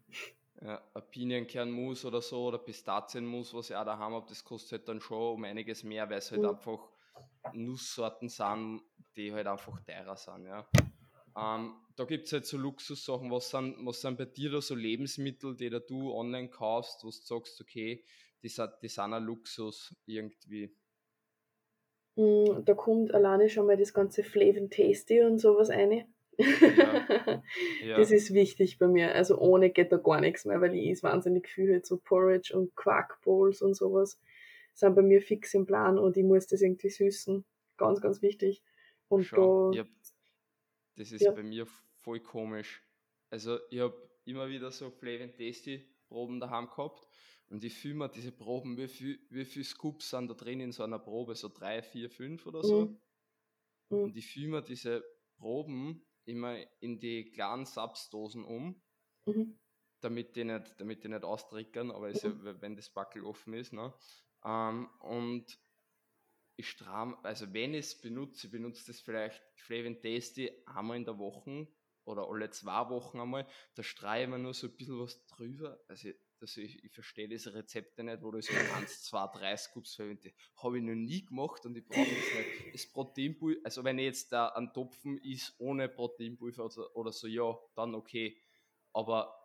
[0.62, 4.88] Ja, ein Pinienkernmus oder so oder Pistazienmus, was ich auch daheim habe, das kostet halt
[4.88, 6.50] dann schon um einiges mehr, weil es halt mhm.
[6.50, 6.90] einfach
[7.54, 8.82] Nusssorten sind,
[9.16, 10.68] die halt einfach teurer sind, ja.
[11.38, 13.32] Ähm, da gibt es halt so Luxussachen.
[13.32, 17.08] Was sind, was sind bei dir da so Lebensmittel, die da du online kaufst, wo
[17.10, 18.04] du sagst, okay,
[18.44, 20.76] die, sind, die sind ein Luxus irgendwie?
[22.16, 26.08] Mm, da kommt alleine schon mal das ganze Flavor Tasty und sowas eine.
[26.38, 27.42] Ja.
[27.86, 27.98] ja.
[27.98, 29.14] Das ist wichtig bei mir.
[29.14, 32.58] Also ohne geht da gar nichts mehr, weil ich is wahnsinnig viel halt so Porridge
[32.58, 34.20] und Quark Bowls und sowas
[34.74, 37.44] sind bei mir fix im Plan und ich muss das irgendwie süßen.
[37.78, 38.64] Ganz, ganz wichtig.
[39.08, 39.74] Und Schon.
[39.74, 39.84] da.
[40.96, 41.32] Das ist ja.
[41.32, 41.66] bei mir
[42.00, 42.84] voll komisch.
[43.30, 47.08] Also ich habe immer wieder so Flavor Tasty Proben daheim gehabt
[47.48, 50.72] und ich fühle mir diese Proben, wie viel, wie viel Scoops sind da drin in
[50.72, 52.86] so einer Probe, so drei, vier, fünf oder so.
[52.86, 53.02] Mhm.
[53.90, 54.04] Mhm.
[54.04, 55.04] Und ich fühle mir diese
[55.38, 58.82] Proben immer in die kleinen Subsdosen um,
[59.26, 59.60] mhm.
[60.02, 62.62] damit die nicht, damit die nicht austrickern, aber ja, mhm.
[62.62, 63.94] wenn das Backel offen ist, ne?
[64.44, 65.60] Ähm, und
[66.56, 71.06] ich strahm, also wenn ich es benutze, ich benutze das vielleicht Flavor Tasty einmal in
[71.06, 71.68] der Woche
[72.06, 75.80] oder alle zwei Wochen einmal, da streue ich mir nur so ein bisschen was drüber.
[75.88, 76.10] Also,
[76.40, 80.34] also ich, ich verstehe diese Rezepte nicht, wo du so 1, 2, 3 Scoops verwende.
[80.58, 82.74] Habe ich noch nie gemacht und ich brauche das nicht.
[82.74, 87.58] Das Proteinpulver, also wenn ich jetzt da einen Topfen ist ohne Proteinpulver oder so, ja,
[87.76, 88.38] dann okay.
[88.94, 89.41] Aber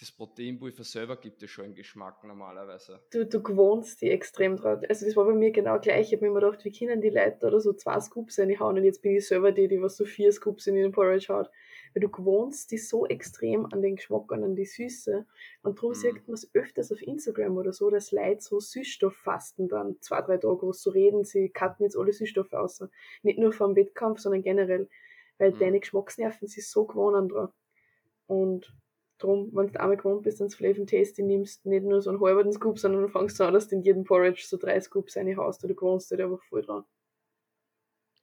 [0.00, 3.00] das Proteinpulver selber gibt es schon einen Geschmack normalerweise.
[3.10, 4.80] Du, du gewohnst die extrem drauf.
[4.88, 6.06] Also das war bei mir genau gleich.
[6.06, 8.84] Ich habe mir immer gedacht, wie können die Leute oder so zwei Scoops reinhauen und
[8.84, 11.50] jetzt bin ich selber die, die was so vier Scoops in den Porridge haut.
[11.92, 15.26] Weil du gewohnst die so extrem an den Geschmack und an die Süße.
[15.62, 15.94] Und darum mhm.
[15.94, 20.22] sieht man es öfters auf Instagram oder so, dass Leute so Süßstoff fasten dann zwei,
[20.22, 22.82] drei Tage, wo sie so reden, sie cutten jetzt alle Süßstoffe aus.
[23.22, 24.88] Nicht nur vor dem Wettkampf, sondern generell.
[25.36, 25.58] Weil mhm.
[25.58, 27.52] deine Geschmacksnerven sich so gewohnen dran.
[28.26, 28.72] Und
[29.22, 32.52] drum, wenn du einmal gewohnt bist, ans Flavor Tasty nimmst, nicht nur so einen halben
[32.52, 35.74] Scoop, sondern du fängst an, dass du in jedem Porridge so drei Scoops reinhaust, du
[35.74, 36.84] gewohnst dich einfach voll dran.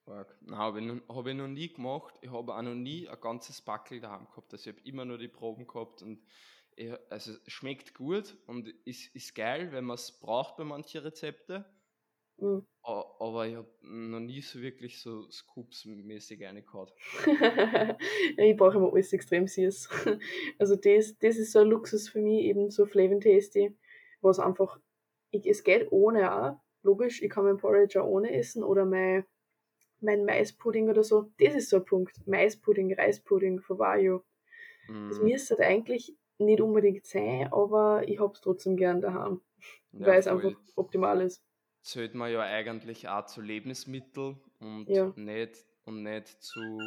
[0.07, 0.25] Nein,
[0.57, 2.15] habe ich, hab ich noch nie gemacht.
[2.21, 4.53] Ich habe auch noch nie ein ganzes Backel daheim gehabt.
[4.53, 6.23] Also ich habe immer nur die Proben gehabt und
[6.77, 11.01] ich, also es schmeckt gut und ist, ist geil, wenn man es braucht bei manchen
[11.01, 11.65] Rezepten.
[12.39, 12.65] Mhm.
[12.83, 16.89] Aber ich habe noch nie so wirklich so Scoops-mäßig reingehauen.
[18.37, 19.89] ich brauche immer alles extrem süß.
[20.59, 23.75] Also das, das ist so ein Luxus für mich, eben so Flavor Tasty,
[24.21, 24.79] was einfach,
[25.31, 29.25] ich, es geht ohne auch, logisch, ich kann mein Porridge auch ohne essen oder mein,
[29.99, 31.31] mein Maispudding oder so.
[31.39, 32.25] Das ist so ein Punkt.
[32.25, 34.23] Maispudding, Reispudding Vajo.
[34.87, 35.09] Mm.
[35.09, 39.41] Das müsste halt eigentlich nicht unbedingt sein, aber ich hab's trotzdem gern daheim,
[39.91, 41.43] ja, weil es einfach optimal ist
[41.87, 45.13] zählt man ja eigentlich auch zu Lebensmitteln und ja.
[45.15, 46.79] nicht und nicht zu,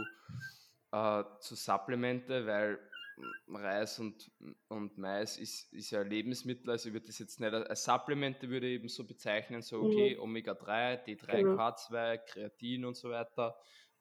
[0.93, 2.79] äh, zu Supplemente, weil
[3.49, 4.31] Reis und,
[4.69, 8.67] und Mais ist, ist ja Lebensmittel, also ich würde das jetzt nicht als Supplemente würde
[8.67, 10.23] ich eben so bezeichnen, so okay, mhm.
[10.23, 11.57] Omega-3, D3, genau.
[11.57, 13.57] K2, Kreatin und so weiter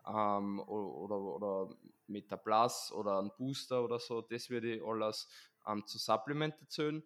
[0.05, 1.75] ähm, oder, oder, oder
[2.07, 5.29] Metaplus oder ein Booster oder so, das würde ich alles
[5.65, 7.03] ähm, zu Supplemente zählen.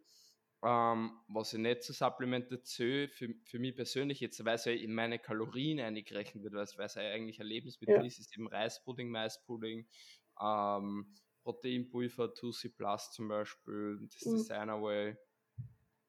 [0.65, 4.71] Ähm, was ich nicht zu Supplemente zähle, für, für mich persönlich, jetzt weil es ja
[4.71, 8.01] in meine Kalorien eingerechnet wird, weil es ja eigentlich ein Lebensmittel ja.
[8.01, 9.85] ist, ist eben Reispudding, Maispudding,
[10.41, 14.37] ähm, Proteinpulver, Tussi Plus zum Beispiel, das mhm.
[14.37, 15.17] Designer Way.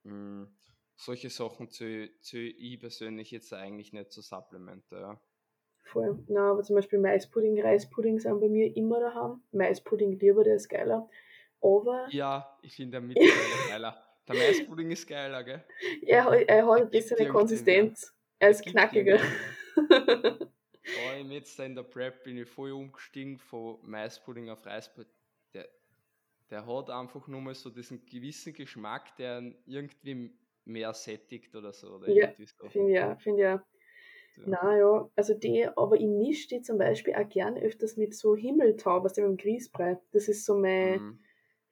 [0.04, 0.54] Mhm.
[0.94, 4.94] Solche Sachen zähle ich persönlich jetzt eigentlich nicht zu Supplemente.
[4.94, 5.20] Ja.
[5.82, 6.24] Voll.
[6.28, 9.42] Na, aber zum Beispiel Maispudding, Reispudding sind bei mir immer daheim.
[9.50, 11.08] Maispudding lieber, der ist geiler.
[11.60, 12.06] Aber.
[12.10, 14.13] Ja, ich finde den mittlerweile geiler.
[14.28, 15.64] Der Maispudding ist geiler, gell?
[16.02, 18.14] Ja, er hat ein bisschen eine Konsistenz.
[18.38, 19.18] Er ist knackiger.
[20.84, 25.12] Vor allem jetzt in der Prep bin ich voll umgestiegen von Maispudding auf Reispudding.
[25.54, 25.68] Der,
[26.50, 30.30] der hat einfach nur mal so diesen gewissen Geschmack, der irgendwie
[30.64, 31.96] mehr sättigt oder so.
[31.96, 32.32] Oder ja,
[32.68, 33.64] finde ja, finde ja.
[34.36, 34.44] Ja.
[34.46, 38.34] Na ja, also die, aber ich mische die zum Beispiel auch gern öfters mit so
[38.34, 39.98] Himmeltau, was dem Grießbrei.
[40.12, 41.23] Das ist so mein, mhm.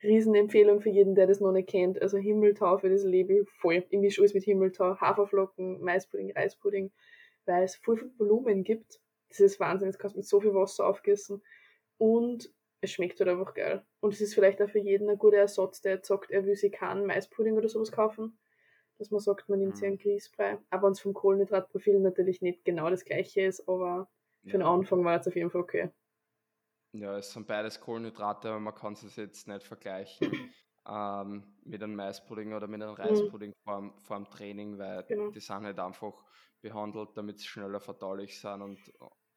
[0.03, 2.01] Riesenempfehlung für jeden, der das noch nicht kennt.
[2.01, 3.85] Also Himmeltau für das lebe ich voll.
[3.89, 6.91] Ich mische alles mit Himmeltau, Haferflocken, Maispudding, Reispudding,
[7.47, 9.01] weil es voll viel Volumen gibt.
[9.29, 11.43] Das ist Wahnsinn, das kannst du mit so viel Wasser aufgießen.
[11.99, 13.85] Und es schmeckt halt einfach geil.
[14.01, 16.57] Und es ist vielleicht auch für jeden ein guter Ersatz, der jetzt sagt, er will
[16.57, 18.39] sich keinen Maispudding oder sowas kaufen.
[18.99, 20.01] Dass man sagt, man nimmt sich einen mhm.
[20.01, 20.59] Grießbrei.
[20.71, 24.09] Aber wenn es vom Kohlenhydratprofil natürlich nicht genau das gleiche ist, aber
[24.45, 25.91] für den Anfang war es auf jeden Fall okay.
[26.93, 30.21] Ja, es sind beides Kohlenhydrate, aber man kann es jetzt nicht vergleichen
[30.89, 33.01] ähm, mit einem Maispudding oder mit einem mhm.
[33.01, 33.63] Reispudding mhm.
[33.65, 35.31] vor, dem, vor dem Training, weil genau.
[35.31, 36.23] die sind halt einfach
[36.61, 38.79] behandelt, damit sie schneller verdaulich sind und,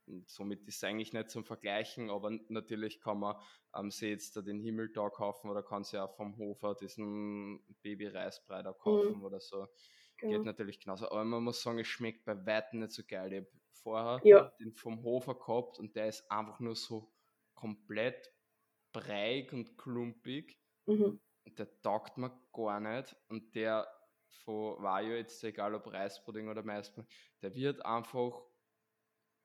[0.06, 3.38] und, somit ist es eigentlich nicht zum Vergleichen, aber natürlich kann man
[3.76, 8.62] ähm, sich jetzt da den Himmeltag kaufen oder kann sie auch vom Hofer diesen Baby-Reisbrei
[8.62, 9.24] da kaufen mhm.
[9.24, 9.66] oder so.
[10.18, 10.38] Genau.
[10.38, 11.10] Geht natürlich genauso.
[11.10, 13.34] Aber man muss sagen, es schmeckt bei weitem nicht so geil.
[13.34, 14.52] Ich habe vorher ja.
[14.60, 17.12] den vom Hofer gehabt und der ist einfach nur so
[17.66, 18.32] komplett
[18.94, 20.60] breig und klumpig.
[20.86, 21.20] Mhm.
[21.46, 23.16] Und der taugt mir gar nicht.
[23.28, 23.88] Und der
[24.44, 27.10] von Vajo, jetzt egal ob Reispudding oder Maispudding,
[27.42, 28.44] der wird einfach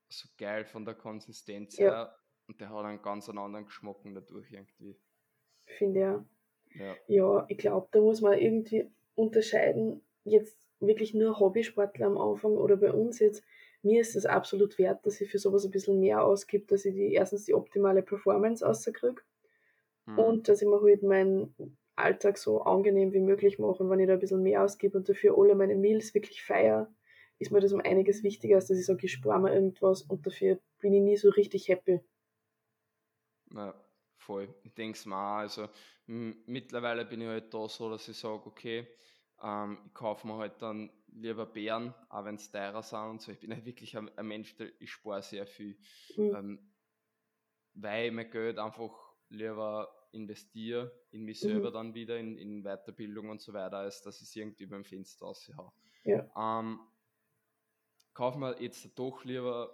[0.09, 1.89] so geil von der Konsistenz ja.
[1.89, 2.15] her.
[2.47, 4.99] Und der hat einen ganz anderen Geschmack dadurch irgendwie.
[5.65, 6.25] Finde ja.
[6.75, 12.51] Ja, ja ich glaube, da muss man irgendwie unterscheiden, jetzt wirklich nur Hobbysportler am Anfang
[12.51, 13.43] oder bei uns jetzt,
[13.83, 16.93] mir ist es absolut wert, dass ich für sowas ein bisschen mehr ausgebe, dass ich
[16.93, 19.21] die, erstens die optimale Performance rauskriege
[20.05, 20.19] mhm.
[20.19, 21.55] und dass ich mir halt meinen
[21.95, 23.83] Alltag so angenehm wie möglich mache.
[23.83, 26.93] Und wenn ich da ein bisschen mehr ausgebe und dafür alle meine Meals wirklich feiere,
[27.39, 30.25] ist mir das um einiges wichtiger, als dass ich sage, ich spare mir irgendwas und
[30.25, 31.99] dafür bin ich nie so richtig happy.
[33.53, 33.73] Ja,
[34.17, 34.53] voll.
[34.63, 35.67] Ich denke es mal, also
[36.05, 38.87] mittlerweile bin ich halt da so, dass ich sage, okay,
[39.41, 43.31] ähm, ich kaufe mir halt dann lieber Bären, auch wenn es teurer sind und so.
[43.31, 45.77] Ich bin ja wirklich ein, ein Mensch, der ich spare sehr viel,
[46.15, 46.35] mhm.
[46.35, 46.71] ähm,
[47.73, 48.93] weil ich mein Geld einfach
[49.29, 51.73] lieber investiere in mich selber mhm.
[51.73, 55.25] dann wieder, in, in Weiterbildung und so weiter, als dass ich es irgendwie beim Fenster
[55.25, 55.71] aushaue.
[56.03, 56.29] Ja.
[56.35, 56.79] Ähm,
[58.13, 59.73] kaufen wir jetzt doch lieber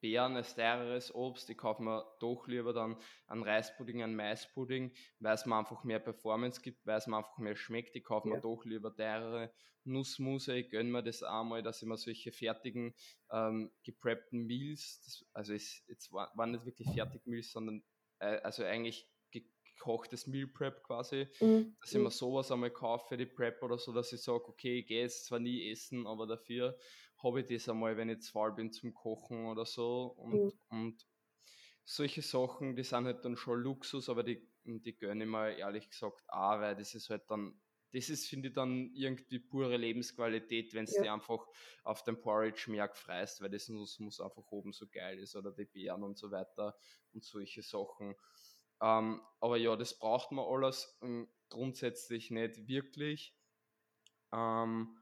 [0.00, 1.48] Beeren als teureres Obst.
[1.50, 5.98] Ich kaufe mir doch lieber dann einen Reispudding, einen Maispudding, weil es mir einfach mehr
[5.98, 7.96] Performance gibt, weil es mir einfach mehr schmeckt.
[7.96, 8.36] Ich kaufe ja.
[8.36, 9.52] mir doch lieber teurere
[9.84, 10.56] Nussmuse.
[10.56, 12.94] Ich gönne mir das einmal, dass ich mir solche fertigen,
[13.30, 17.82] ähm, gepreppten Meals, das, also es jetzt war, waren nicht wirklich fertig Meals, sondern
[18.18, 19.08] äh, also eigentlich
[19.76, 21.76] gekochtes Meal Prep quasi, mhm.
[21.80, 22.10] dass ich mir mhm.
[22.10, 25.26] sowas einmal kaufe für die Prep oder so, dass ich sage, okay, ich gehe jetzt
[25.26, 26.76] zwar nie essen, aber dafür
[27.22, 30.14] habe ich das einmal, wenn ich zu faul bin zum Kochen oder so.
[30.18, 30.52] Und, mhm.
[30.70, 31.06] und
[31.84, 35.88] solche Sachen, die sind halt dann schon Luxus, aber die, die gönne ich mir ehrlich
[35.88, 37.60] gesagt auch, weil das ist halt dann,
[37.92, 41.02] das ist, finde ich, dann irgendwie pure Lebensqualität, wenn es ja.
[41.02, 41.46] dir einfach
[41.84, 45.52] auf dem Porridge mehr freist, weil das muss, muss einfach oben so geil ist oder
[45.52, 46.76] die Beeren und so weiter
[47.12, 48.16] und solche Sachen.
[48.80, 53.34] Ähm, aber ja, das braucht man alles ähm, grundsätzlich nicht wirklich.
[54.32, 54.98] Ähm,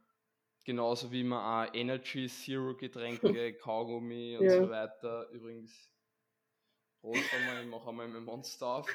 [0.64, 4.62] Genauso wie man auch Energy, Zero Getränke, Kaugummi und ja.
[4.62, 5.28] so weiter.
[5.30, 5.92] Übrigens,
[7.00, 8.86] Prost einmal, ich mache einmal mein Monster auf.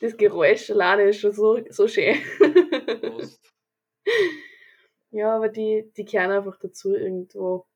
[0.00, 2.16] das Geräusch alleine ist schon so, so schön.
[3.00, 3.40] Prost.
[5.10, 7.66] Ja, aber die, die kehren einfach dazu irgendwo,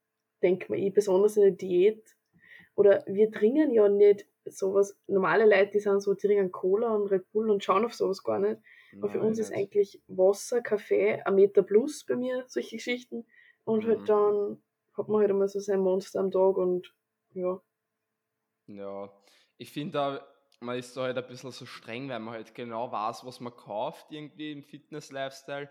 [0.43, 2.05] denkt man, ich, besonders in der Diät.
[2.75, 7.07] Oder wir trinken ja nicht sowas, normale Leute, die sind so, die trinken Cola und
[7.07, 8.61] Red Bull und schauen auf sowas gar nicht.
[8.97, 13.25] Aber für uns ist eigentlich Wasser, Kaffee, ein Meter plus bei mir, solche Geschichten.
[13.63, 14.07] Und halt mhm.
[14.07, 16.93] halt dann hat man halt immer so sein Monster am Tag und
[17.33, 17.61] ja.
[18.67, 19.09] Ja,
[19.57, 20.27] ich finde da,
[20.59, 23.55] man ist da halt ein bisschen so streng, weil man halt genau weiß, was man
[23.55, 25.69] kauft irgendwie im Fitness-Lifestyle,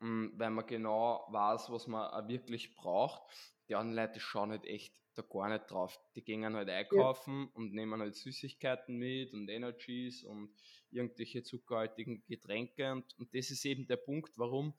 [0.00, 3.22] mm, weil man genau weiß, was man auch wirklich braucht.
[3.68, 5.98] Die anderen Leute schauen halt echt da gar nicht drauf.
[6.14, 7.50] Die gehen halt einkaufen ja.
[7.54, 10.54] und nehmen halt Süßigkeiten mit und Energies und
[10.90, 12.92] irgendwelche zuckerhaltigen Getränke.
[12.92, 14.74] Und, und das ist eben der Punkt, warum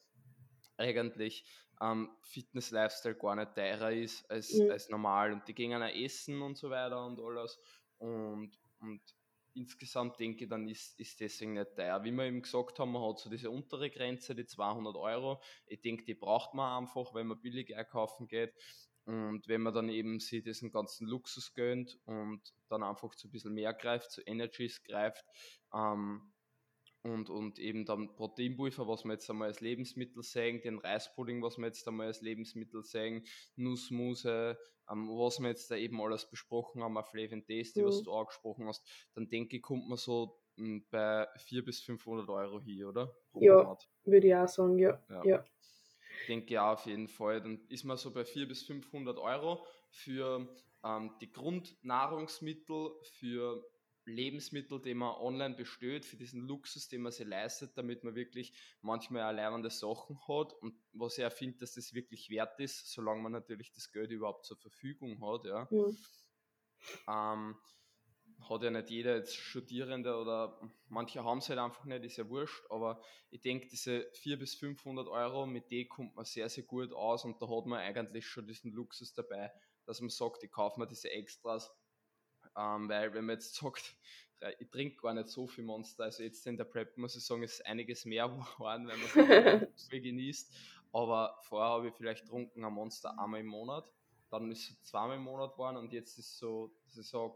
[0.78, 1.46] eigentlich
[1.82, 4.72] ähm, Fitness-Lifestyle gar nicht teurer ist als, mhm.
[4.72, 5.34] als normal.
[5.34, 7.60] Und die gehen auch essen und so weiter und alles.
[7.98, 9.02] Und, und
[9.58, 12.04] insgesamt denke ich, dann ist, ist deswegen nicht teuer.
[12.04, 15.42] Wie wir eben gesagt haben, man hat so diese untere Grenze, die 200 Euro.
[15.66, 18.54] Ich denke, die braucht man einfach, wenn man billig einkaufen geht.
[19.08, 23.32] Und wenn man dann eben sich diesen ganzen Luxus gönnt und dann einfach zu ein
[23.32, 25.24] bisschen mehr greift, zu Energies greift
[25.74, 26.34] ähm,
[27.04, 31.58] und, und eben dann Proteinpulver, was wir jetzt einmal als Lebensmittel sehen, den Reispudding, was
[31.58, 33.24] wir jetzt einmal als Lebensmittel sehen,
[33.56, 34.58] Nussmuse,
[34.92, 37.86] ähm, was wir jetzt da eben alles besprochen haben, auf Flavin Tasty, mhm.
[37.86, 42.28] was du angesprochen hast, dann denke ich, kommt man so hm, bei 400 bis 500
[42.28, 43.16] Euro hier, oder?
[43.32, 43.88] Pro ja, Monat.
[44.04, 45.02] würde ich auch sagen, ja.
[45.08, 45.24] ja.
[45.24, 45.46] ja
[46.28, 47.42] denke ja auf jeden Fall.
[47.42, 50.48] Dann ist man so bei 400 bis 500 Euro für
[50.84, 53.64] ähm, die Grundnahrungsmittel, für
[54.06, 58.54] Lebensmittel, die man online bestellt, für diesen Luxus, den man sich leistet, damit man wirklich
[58.82, 63.22] manchmal erlernende Sachen hat und was ich auch finde, dass das wirklich wert ist, solange
[63.22, 65.46] man natürlich das Geld überhaupt zur Verfügung hat.
[65.46, 65.68] Ja.
[65.70, 65.98] Mhm.
[67.10, 67.56] Ähm,
[68.50, 72.30] hat ja nicht jeder jetzt Studierende oder manche haben es halt einfach nicht, ist ja
[72.30, 76.64] wurscht, aber ich denke, diese 400 bis 500 Euro, mit denen kommt man sehr, sehr
[76.64, 79.52] gut aus und da hat man eigentlich schon diesen Luxus dabei,
[79.86, 81.74] dass man sagt, ich kaufe mir diese Extras,
[82.56, 83.96] ähm, weil wenn man jetzt sagt,
[84.60, 87.44] ich trinke gar nicht so viel Monster, also jetzt in der Prep muss ich sagen,
[87.44, 90.54] ist einiges mehr geworden, wenn man es viel genießt,
[90.94, 93.92] aber vorher habe ich vielleicht getrunken ein Monster einmal im Monat,
[94.30, 97.36] dann ist es zweimal im Monat geworden und jetzt ist es so, dass ich sage,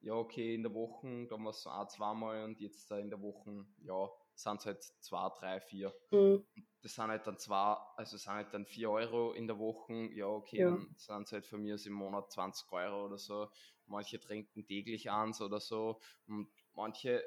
[0.00, 3.20] ja, okay, in der Woche, da war es so ein, zweimal und jetzt in der
[3.20, 5.92] Woche, ja, sind es halt zwei, drei, vier.
[6.10, 6.46] Mhm.
[6.82, 10.26] Das sind halt dann zwei, also sind halt dann vier Euro in der Woche, ja,
[10.26, 10.70] okay, ja.
[10.70, 13.48] dann sind es halt von mir im Monat 20 Euro oder so.
[13.86, 17.24] Manche trinken täglich eins oder so und manche,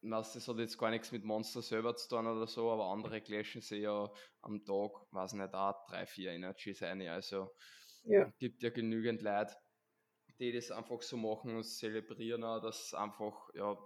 [0.00, 3.60] das hat jetzt gar nichts mit Monster selber zu tun oder so, aber andere gläschen
[3.60, 7.02] sie ja am Tag, weiß nicht, auch drei, vier Energies ein.
[7.02, 7.54] Also
[8.04, 8.32] ja.
[8.38, 9.54] gibt ja genügend Leute,
[10.38, 13.78] die das einfach so machen und zelebrieren auch, dass einfach, ja,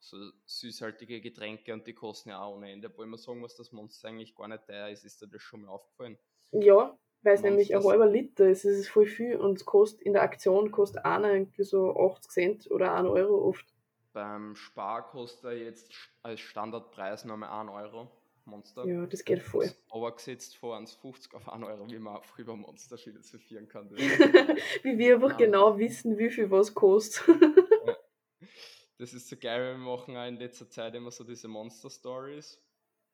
[0.00, 2.96] so süßhaltige Getränke und die kosten ja auch ohne Ende.
[2.96, 5.62] Wollen wir sagen, was das Monster eigentlich gar nicht teuer ist, ist dir das schon
[5.62, 6.18] mal aufgefallen?
[6.52, 10.00] Ja, weil es nämlich ein halber Liter ist, es ist voll viel und es kostet
[10.00, 13.66] in der Aktion kostet einer irgendwie so 80 Cent oder 1 Euro oft.
[14.12, 18.10] Beim Spar kostet er jetzt als Standardpreis nochmal 1 Euro.
[18.46, 18.86] Monster.
[18.86, 19.70] Ja, das geht voll.
[19.88, 23.90] Aber gesetzt vor 1,50 auf 1 Euro, wie man auch über Monster philosophieren kann.
[24.82, 25.46] wie wir einfach ja.
[25.46, 27.26] genau wissen, wie viel was kostet.
[27.86, 27.96] ja.
[28.98, 32.60] Das ist so geil, wir machen auch in letzter Zeit immer so diese Monster-Stories.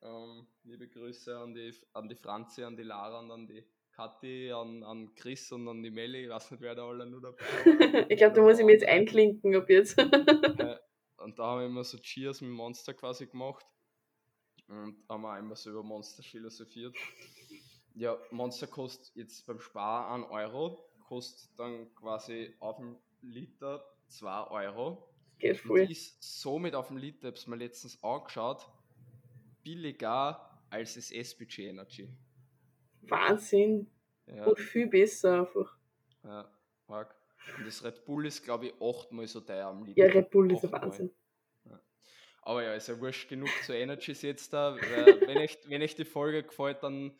[0.02, 4.52] Ähm, liebe Grüße an die, an die Franzi, an die Lara und an die Kathi,
[4.52, 6.24] an, an Chris und an die Melli.
[6.24, 8.06] Ich weiß nicht, wer da alle nur dabei ist.
[8.10, 9.98] ich glaube, da muss ich mir jetzt einklinken ab jetzt.
[9.98, 13.66] und da haben wir immer so Cheers mit Monster quasi gemacht
[14.68, 16.94] und haben auch immer so über Monster philosophiert.
[17.94, 24.46] ja, Monster kostet jetzt beim Spar 1 Euro, kostet dann quasi auf dem Liter 2
[24.48, 25.08] Euro.
[25.38, 25.80] Geht voll.
[25.82, 28.66] Und ist somit auf dem Liter, es mir letztens angeschaut,
[29.62, 32.08] billiger als das SBG Energy.
[33.02, 33.90] Wahnsinn.
[34.26, 35.76] Ja, Und viel besser einfach.
[36.24, 36.50] ja,
[36.88, 37.14] arg.
[37.58, 40.04] Und das Red Bull ist, glaube ich, achtmal so teuer am Liter.
[40.06, 40.72] Ja, Red Bull ist ein.
[40.72, 41.10] Wahnsinn.
[42.46, 44.76] Aber ja, ist ja wurscht genug zu Energies jetzt da.
[45.26, 47.10] Wenn, euch, wenn euch die Folge gefällt, dann,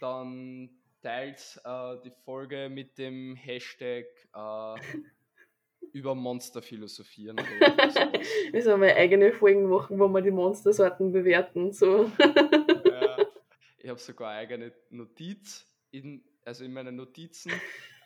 [0.00, 0.70] dann
[1.02, 4.74] teilt äh, die Folge mit dem Hashtag äh,
[5.92, 7.36] über Monster philosophieren.
[8.52, 11.72] Wir sollen mal eigene Folgen machen, wo wir die Monstersorten bewerten.
[11.72, 12.10] So.
[12.18, 13.18] ja,
[13.76, 17.52] ich habe sogar eine eigene Notiz, in, also in meinen Notizen,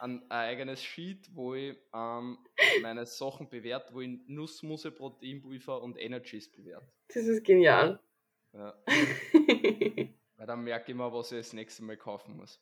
[0.05, 2.39] ein, eigenes Sheet, wo ich ähm,
[2.83, 6.87] meine Sachen bewerte, wo ich Nussmusse, Proteinpulver und Energies bewerte.
[7.09, 8.01] Das ist genial.
[8.53, 8.75] Ja.
[10.37, 12.61] Weil dann merke ich mal, was ich das nächste Mal kaufen muss.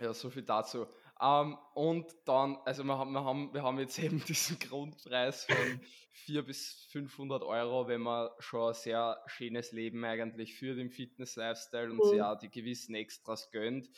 [0.00, 0.86] Ja, so viel dazu.
[1.20, 5.80] Ähm, und dann, also wir haben, wir, haben, wir haben jetzt eben diesen Grundpreis von
[6.12, 11.90] 400 bis 500 Euro, wenn man schon ein sehr schönes Leben eigentlich führt im Fitness-Lifestyle
[11.90, 12.10] und Mhm.
[12.10, 13.88] sich auch die gewissen Extras gönnt.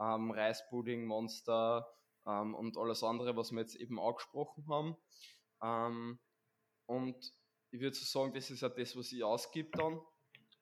[0.00, 1.86] Ähm, Reispudding, Monster
[2.26, 4.96] ähm, und alles andere, was wir jetzt eben angesprochen haben.
[5.62, 6.20] Ähm,
[6.86, 7.32] und
[7.70, 10.00] ich würde so sagen, das ist ja das, was ich ausgib dann.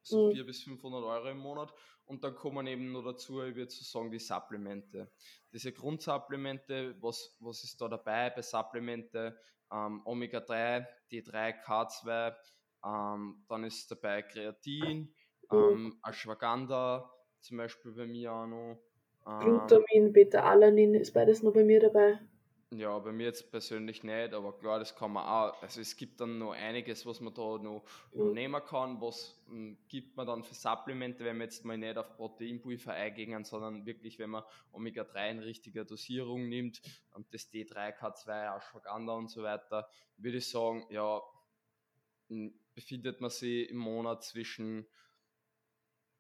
[0.03, 0.31] So Mhm.
[0.31, 1.73] 400 bis 500 Euro im Monat.
[2.05, 5.13] Und dann kommen eben noch dazu, ich würde so sagen, die Supplemente.
[5.53, 9.39] Diese Grundsupplemente, was, was ist da dabei bei Supplemente?
[9.71, 12.37] Ähm, Omega-3, D3, K2,
[12.85, 15.15] ähm, dann ist dabei Kreatin,
[15.51, 15.53] Mhm.
[15.53, 17.11] ähm, Ashwagandha,
[17.41, 18.88] zum Beispiel bei mir auch noch.
[19.29, 22.21] Ähm, Glutamin, Beta-Alanin ist beides noch bei mir dabei.
[22.71, 25.63] ja, bei mir jetzt persönlich nicht, aber klar, das kann man auch.
[25.63, 28.35] Also es gibt dann noch einiges, was man da noch, noch Mhm.
[28.35, 29.01] nehmen kann.
[29.01, 33.45] Was m, gibt man dann für Supplemente, wenn wir jetzt mal nicht auf Proteinpulver eingehen,
[33.45, 39.31] sondern wirklich, wenn man Omega-3 in richtiger Dosierung nimmt und das D3, K2, Ashwagandha und
[39.31, 41.23] so weiter, würde ich sagen, ja,
[42.31, 44.87] m, befindet man sich im Monat zwischen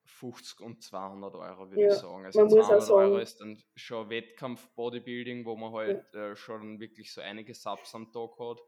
[0.08, 2.24] 50 und 200 Euro, würde Ja, ich sagen.
[2.26, 6.34] Also man muss auch 200 Euro sagen- ist dann schon Wettkampf-Bodybuilding, wo man halt äh,
[6.36, 8.58] schon wirklich so einige Subs am Tag hat.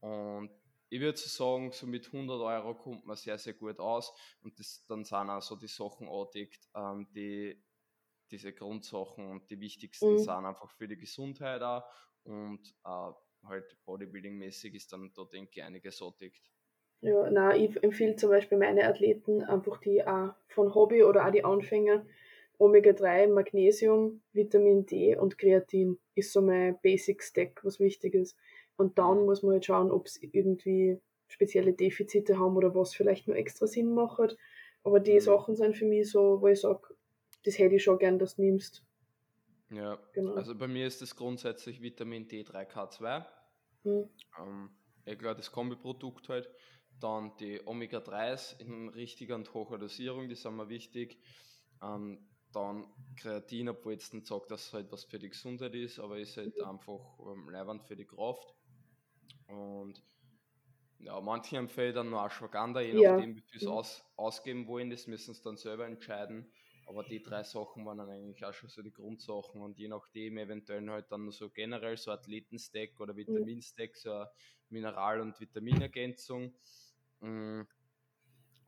[0.00, 0.50] Und
[0.88, 4.12] ich würde so sagen, so mit 100 Euro kommt man sehr, sehr gut aus.
[4.42, 7.62] Und das, dann sind auch so die Sachen angedeckt, ähm, die
[8.30, 10.18] diese Grundsachen und die wichtigsten Mhm.
[10.18, 11.82] sind einfach für die Gesundheit auch.
[12.22, 13.10] Und äh,
[13.44, 16.42] halt Bodybuilding-mäßig ist dann da, denke ich, einiges angedeckt.
[17.02, 21.30] Ja, na, ich empfehle zum Beispiel meine Athleten einfach die auch von Hobby oder auch
[21.30, 22.04] die Anfänger
[22.58, 28.36] Omega-3, Magnesium, Vitamin D und Kreatin ist so mein Basic Stack, was wichtig ist.
[28.76, 33.28] Und dann muss man halt schauen, ob es irgendwie spezielle Defizite haben oder was vielleicht
[33.28, 34.36] nur extra Sinn macht.
[34.84, 35.20] Aber die Mhm.
[35.20, 36.82] Sachen sind für mich so, wo ich sage,
[37.44, 38.84] das hätte ich schon gern, dass du nimmst.
[39.70, 40.34] Ja, Genau.
[40.34, 43.26] also bei mir ist das grundsätzlich Vitamin D3K2.
[43.84, 44.08] Hm.
[44.38, 44.70] Ähm,
[45.06, 46.50] ja klar, das Kombiprodukt halt.
[47.00, 51.22] Dann die Omega-3s in richtiger und hoher Dosierung, die sind mir wichtig.
[51.82, 55.98] Ähm, dann Kreatin, obwohl jetzt nicht sagt, dass es halt was für die Gesundheit ist,
[55.98, 56.62] aber ist halt Mhm.
[56.62, 58.54] einfach ähm, leibend für die Kraft.
[59.46, 60.04] Und
[60.98, 62.94] ja, manche empfehlen dann nur Ashwagandha, je Ja.
[62.94, 63.72] nachdem, wie viel sie Mhm.
[63.72, 66.52] aus, ausgeben wollen, das müssen sie dann selber entscheiden.
[66.84, 70.36] Aber die drei Sachen waren dann eigentlich auch schon so die Grundsachen und je nachdem
[70.38, 74.30] eventuell halt dann nur so generell so Athletenstack oder Vitaminstack, so eine
[74.68, 76.56] Mineral- und Vitaminergänzung.
[77.20, 77.62] Mm,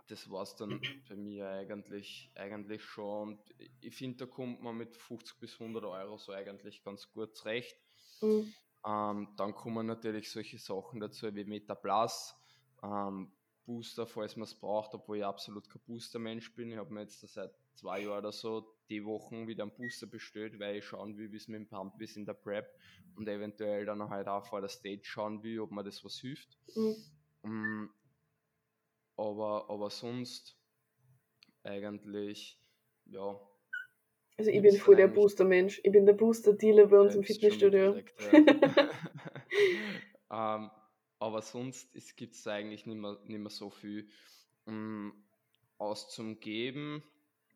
[0.08, 3.30] Das war es dann bei mir eigentlich, eigentlich schon.
[3.38, 7.36] Und ich finde, da kommt man mit 50 bis 100 Euro so eigentlich ganz gut
[7.36, 7.76] zurecht.
[8.20, 8.52] Hm.
[8.84, 12.34] Ähm, dann kommen natürlich solche Sachen dazu wie Metaplus,
[12.82, 13.32] ähm,
[13.64, 16.72] Booster, falls man es braucht, obwohl ich absolut kein Booster-Mensch bin.
[16.72, 20.58] Ich habe mir jetzt seit zwei Jahren oder so die Wochen wieder einen Booster bestellt,
[20.58, 22.66] weil ich schauen will, wie es mit dem Pump ist in der Prep
[23.14, 26.58] und eventuell dann halt auch vor der Stage schauen will, ob mir das was hilft.
[27.44, 27.90] Hm.
[29.16, 30.56] Mm, Aber, aber sonst
[31.64, 32.58] eigentlich,
[33.06, 33.40] ja.
[34.38, 35.80] Also ich bin voll der Booster-Mensch.
[35.84, 37.94] Ich bin der Booster-Dealer bei uns im Fitnessstudio.
[37.94, 38.58] mitgekriegt,
[40.30, 40.56] ja.
[40.56, 40.70] ähm,
[41.18, 44.08] aber sonst gibt es eigentlich nicht mehr, nicht mehr so viel
[44.66, 45.12] ähm,
[45.78, 47.04] aus zum Geben.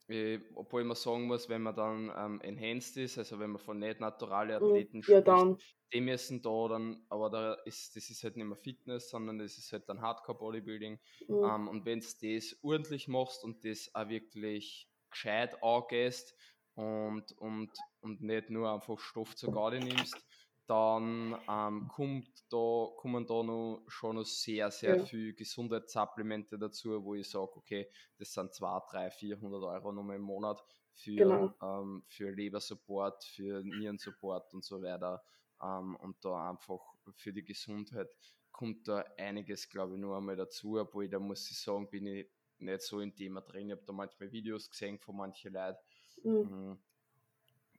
[0.08, 3.78] Äh, obwohl man sagen muss, wenn man dann ähm, enhanced ist, also wenn man von
[3.78, 5.12] nicht naturale Athleten Hm.
[5.12, 5.58] Ja, spricht, dann.
[5.92, 9.58] die müssen da dann, aber da ist, das ist halt nicht mehr Fitness, sondern das
[9.58, 11.00] ist halt dann Hardcore Bodybuilding.
[11.26, 11.44] Hm.
[11.44, 16.36] Ähm, und wenn du das ordentlich machst und das auch wirklich gescheit angehst
[16.74, 20.24] und, und, und nicht nur einfach Stoff zur Garde nimmst,
[20.66, 25.04] dann ähm, kommt da, kommen da noch, schon noch sehr, sehr Ja.
[25.04, 30.22] viel Gesundheitssupplemente dazu, wo ich sage, okay, das sind 2, 3, 400 Euro nochmal im
[30.22, 30.62] Monat
[30.92, 31.54] für, genau.
[31.62, 35.22] ähm, für Lebersupport, für Nierensupport und so weiter.
[35.62, 36.80] Ähm, und da einfach
[37.14, 38.08] für die Gesundheit
[38.50, 42.26] kommt da einiges, glaube ich, nur einmal dazu, obwohl da muss ich sagen, bin ich
[42.58, 43.68] nicht so im Thema drin.
[43.68, 45.78] Ich habe da manchmal Videos gesehen von manchen Leuten.
[46.22, 46.32] Mhm.
[46.32, 46.78] mhm.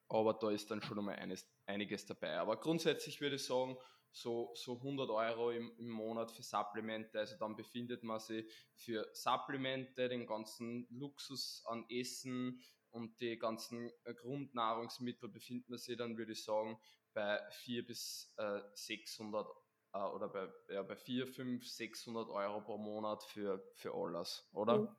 [0.10, 2.38] Aber da ist dann schon einmal eines, einiges dabei.
[2.38, 3.78] Aber grundsätzlich würde ich sagen,
[4.11, 7.20] so, so 100 Euro im, im Monat für Supplemente.
[7.20, 13.91] Also dann befindet man sich für Supplemente, den ganzen Luxus an Essen und die ganzen
[14.05, 16.80] äh, Grundnahrungsmittel befindet man sich dann, würde ich sagen,
[17.13, 19.47] bei 400 bis äh, 600
[19.93, 24.97] äh, oder bei, ja, bei 4, 5, 600 Euro pro Monat für, für alles, oder?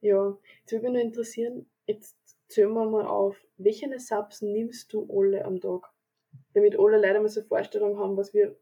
[0.00, 2.16] Ja, jetzt würde mich nur interessieren, jetzt
[2.48, 5.92] zählen wir mal auf, welche Subs nimmst du alle am Tag?
[6.52, 8.58] Damit alle Leute mal so eine Vorstellung haben, was wir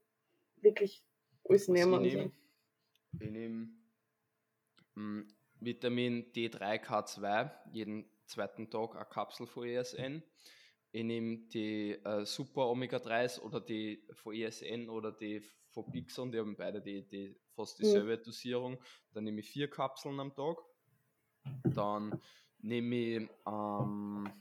[0.61, 1.05] wirklich
[1.49, 2.05] alles nehmen.
[2.05, 2.13] Ich
[3.21, 3.77] nehme nehm,
[4.95, 5.29] hm,
[5.61, 10.23] Vitamin D3K2 jeden zweiten Tag eine Kapsel von ESN
[10.95, 16.39] ich nehme die äh, Super Omega-3s oder die von ESN oder die von Bixon, die
[16.39, 18.23] haben beide die, die fast dieselbe mhm.
[18.23, 18.79] Dosierung.
[19.13, 20.57] Dann nehme ich vier Kapseln am Tag.
[21.65, 22.21] Dann
[22.65, 24.33] nehme ich ähm,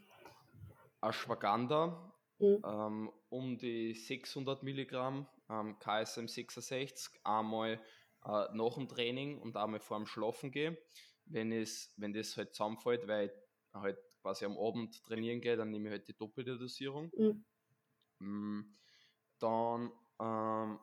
[1.02, 2.64] Ashwagandha mhm.
[2.66, 7.82] ähm, um die 600 Milligramm ähm, KSM 66 einmal
[8.26, 10.78] äh, nach dem Training und einmal vor dem Schlafen gehe.
[11.26, 13.34] Wenn, es, wenn das halt zusammenfällt, weil ich
[13.74, 17.12] halt quasi am Abend trainieren gehe, dann nehme ich halt die doppelte Dosierung.
[17.18, 17.46] Mhm.
[18.20, 18.62] Mm,
[19.40, 20.80] dann, ähm,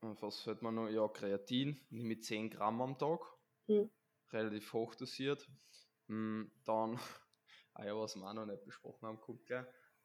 [0.00, 0.88] was fällt mir noch?
[0.88, 3.20] Ja, Kreatin, nehme ich 10 Gramm am Tag.
[3.68, 3.90] Mhm.
[4.32, 5.48] Relativ hoch dosiert.
[6.12, 6.98] Mm, dann,
[7.74, 9.64] ah ja, was wir auch noch nicht besprochen haben, guck gleich.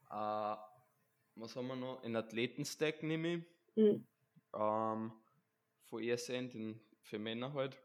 [0.10, 0.56] Äh,
[1.36, 2.02] was haben wir noch?
[2.04, 3.44] Ein Athletenstack nehme ich.
[3.76, 4.08] Mhm.
[4.54, 5.12] Ähm,
[5.86, 7.78] von ESN, den für Männer halt.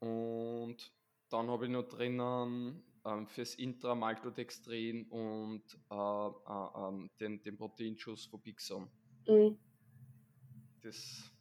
[0.00, 0.92] Und
[1.28, 8.26] dann habe ich noch drinnen ähm, fürs Intramaltodextrin und äh, äh, ähm, den, den Proteinschuss
[8.26, 8.90] von Bixon.
[9.26, 9.58] Mhm.
[10.82, 11.33] Das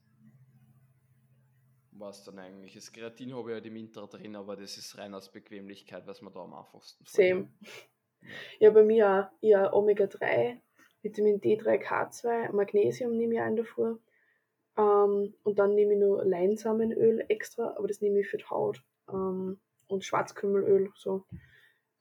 [1.99, 2.73] war es dann eigentlich.
[2.73, 6.21] Das Kreatin habe ich halt im Intra drin, aber das ist rein aus Bequemlichkeit, was
[6.21, 7.49] man da am einfachsten Same.
[7.61, 8.29] Ja.
[8.59, 9.37] ja, bei mir auch.
[9.41, 10.59] Ja, Omega-3,
[11.01, 13.99] Vitamin D3, K2, Magnesium nehme ich ein davor.
[14.77, 18.83] Ähm, und dann nehme ich nur Leinsamenöl extra, aber das nehme ich für die Haut.
[19.09, 21.25] Ähm, und Schwarzkümmelöl, so.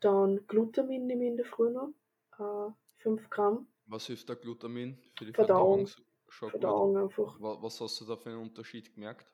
[0.01, 1.93] Dann Glutamin nehme ich in der Früh noch,
[2.39, 2.73] äh,
[3.03, 3.69] 5 Gramm.
[3.87, 5.87] Was hilft der Glutamin für die Verdauung?
[5.87, 7.37] Verdauung, Verdauung einfach.
[7.39, 9.31] Was hast du da für einen Unterschied gemerkt?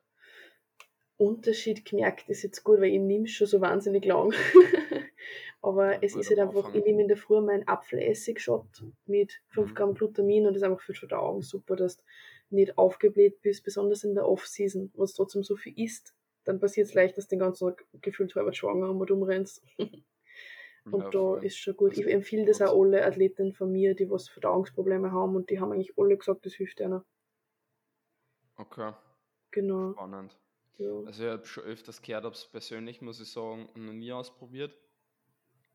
[1.18, 4.32] Unterschied gemerkt ist jetzt gut, weil ich nehme es schon so wahnsinnig lang.
[5.60, 9.70] Aber ja, es ist halt einfach, ich nehme in der Früh meinen Apfelessig-Shot mit 5
[9.70, 9.74] mhm.
[9.74, 12.04] Gramm Glutamin und das ist einfach für die Verdauung super, dass du
[12.50, 16.14] nicht aufgebläht bist, besonders in der Off-Season, wo es trotzdem so viel isst.
[16.44, 19.62] Dann passiert es leicht, dass du den ganzen Tag gefühlt halber schwanger und rumrennst.
[20.90, 21.44] Und ja, da voll.
[21.44, 21.98] ist schon gut.
[21.98, 25.70] Ich empfehle das auch alle Athleten von mir, die was Verdauungsprobleme haben und die haben
[25.70, 27.04] eigentlich alle gesagt, das hilft einer.
[28.56, 28.92] Okay.
[29.50, 29.92] Genau.
[29.92, 30.38] Spannend.
[30.78, 31.02] Ja.
[31.06, 34.76] Also ich habe schon öfters gehört, ob es persönlich, muss ich sagen, noch nie ausprobiert.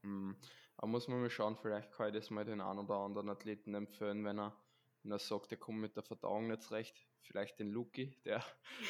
[0.01, 0.35] Hm.
[0.77, 3.75] Aber muss man mal schauen, vielleicht kann ich das mal den einen oder anderen Athleten
[3.75, 4.55] empfehlen, wenn er,
[5.03, 7.07] wenn er sagt, er kommt mit der Verdauung nicht recht.
[7.21, 8.43] Vielleicht den Luki, der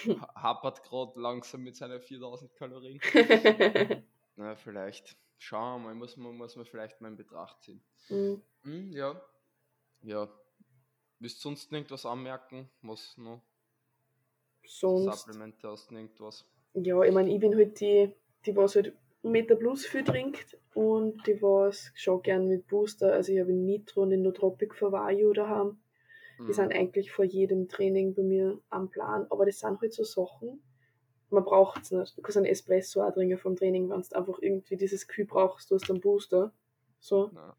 [0.36, 3.00] hapert gerade langsam mit seinen 4000 Kalorien.
[4.36, 7.84] Na, vielleicht schauen wir mal, muss man, muss man vielleicht mal in Betracht ziehen.
[8.10, 8.42] Mhm.
[8.64, 9.22] Mhm, ja.
[10.02, 10.30] Ja.
[11.20, 12.70] Willst du sonst irgendwas anmerken?
[12.82, 13.42] Was noch?
[14.66, 15.26] Sonst.
[15.26, 16.46] Supplemente hast du irgendwas?
[16.74, 18.12] Ja, ich meine, ich bin halt die,
[18.46, 23.14] die was halt Meta Plus viel trinkt und die was schon gern mit Booster.
[23.14, 25.78] Also ich habe Nitro und Nootropic für Vario daheim.
[26.40, 26.54] Die mhm.
[26.54, 29.28] sind eigentlich vor jedem Training bei mir am Plan.
[29.30, 30.62] Aber das sind halt so Sachen,
[31.30, 32.18] man braucht es nicht.
[32.18, 35.70] Du kannst einen Espresso auch trinken vom Training, wenn du einfach irgendwie dieses Kühl brauchst,
[35.70, 36.52] du hast einen Booster.
[37.00, 37.32] So.
[37.34, 37.56] Ja.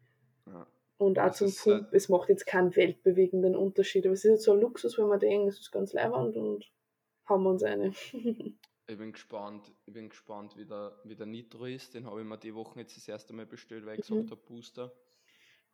[0.47, 0.67] Ja.
[0.97, 4.05] Und auch das zum Pump, halt es macht jetzt keinen weltbewegenden Unterschied.
[4.05, 6.65] Aber es ist jetzt so ein Luxus, wenn man denkt, es ist ganz leibend und
[7.27, 7.89] haben wir uns eine.
[8.87, 11.93] ich bin gespannt, ich bin gespannt, wie der, wie der Nitro ist.
[11.93, 14.15] Den habe ich mir die Woche jetzt das erste Mal bestellt, weil ich mhm.
[14.15, 14.91] gesagt habe, Booster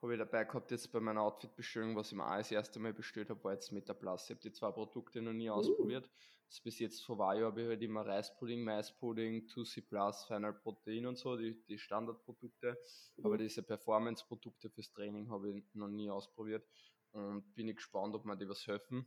[0.01, 2.93] habe ich dabei gehabt jetzt bei meiner Outfit-Bestellung, was ich mir auch das erste Mal
[2.93, 4.25] bestellt habe, war jetzt Metaplus.
[4.25, 5.53] Ich habe die zwei Produkte noch nie uh.
[5.53, 6.09] ausprobiert.
[6.47, 11.05] Das bis jetzt vor Vajo habe ich halt immer Reispudding, Maispudding, 2C Plus, Final Protein
[11.05, 12.77] und so, die, die Standardprodukte.
[13.17, 13.25] Mhm.
[13.25, 16.67] Aber diese Performance-Produkte fürs Training habe ich noch nie ausprobiert
[17.11, 19.05] und bin ich gespannt, ob mir die was helfen.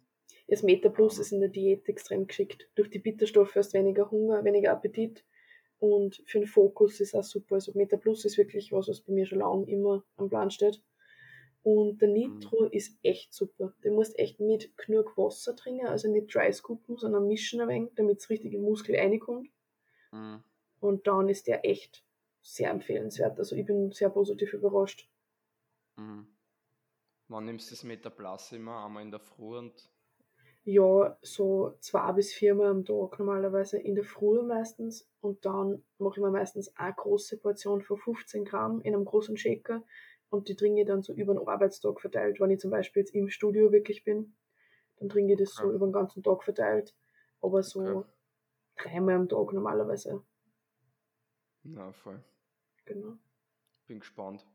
[0.49, 2.68] Das Meta Plus um, ist in der Diät extrem geschickt.
[2.75, 5.25] Durch die Bitterstoffe hast du weniger Hunger, weniger Appetit
[5.79, 7.57] und für den Fokus ist auch super.
[7.57, 10.83] Also Meta Plus ist wirklich was, was bei mir schon lange immer am Plan steht.
[11.62, 12.72] Und der Nitro mhm.
[12.72, 13.75] ist echt super.
[13.83, 17.93] Du musst echt mit genug Wasser trinken, also nicht dry scoopen, sondern mischen ein wenig,
[17.97, 19.49] damit es richtig den Muskel reinkommt.
[20.12, 20.45] Mhm.
[20.81, 22.05] Und dann ist der echt
[22.43, 23.39] sehr empfehlenswert.
[23.39, 25.09] Also ich bin sehr positiv überrascht.
[25.97, 26.27] Mhm.
[27.29, 28.85] Wann nimmst du das Metaplas immer?
[28.85, 29.91] Einmal in der Früh und
[30.65, 36.15] ja, so zwei bis viermal am Tag normalerweise in der Früh meistens und dann mache
[36.19, 39.85] ich mir meistens eine große Portion von 15 Gramm in einem großen Shaker
[40.31, 43.15] und die trinke ich dann so über den Arbeitstag verteilt, wenn ich zum Beispiel jetzt
[43.15, 44.35] im Studio wirklich bin,
[44.97, 45.69] dann trinke ich das okay.
[45.69, 46.95] so über den ganzen Tag verteilt,
[47.43, 48.09] aber so okay.
[48.77, 50.25] dreimal am Tag normalerweise.
[51.62, 52.25] Na, voll.
[52.87, 53.19] Genau.
[53.87, 54.47] Bin gespannt.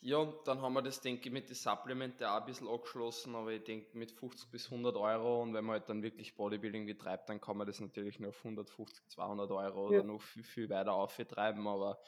[0.00, 3.50] Ja, dann haben wir das, denke ich, mit den Supplementen auch ein bisschen abgeschlossen, aber
[3.50, 7.28] ich denke mit 50 bis 100 Euro und wenn man halt dann wirklich Bodybuilding betreibt,
[7.28, 9.98] dann kann man das natürlich nur auf 150, 200 Euro ja.
[9.98, 11.98] oder noch viel, viel weiter auftreiben, aber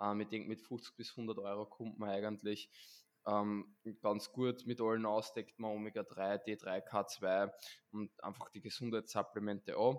[0.00, 2.70] ähm, ich denke mit 50 bis 100 Euro kommt man eigentlich
[3.26, 7.52] ähm, ganz gut mit allen aus, deckt man Omega-3, D3, K2
[7.90, 9.98] und einfach die Gesundheitssupplemente an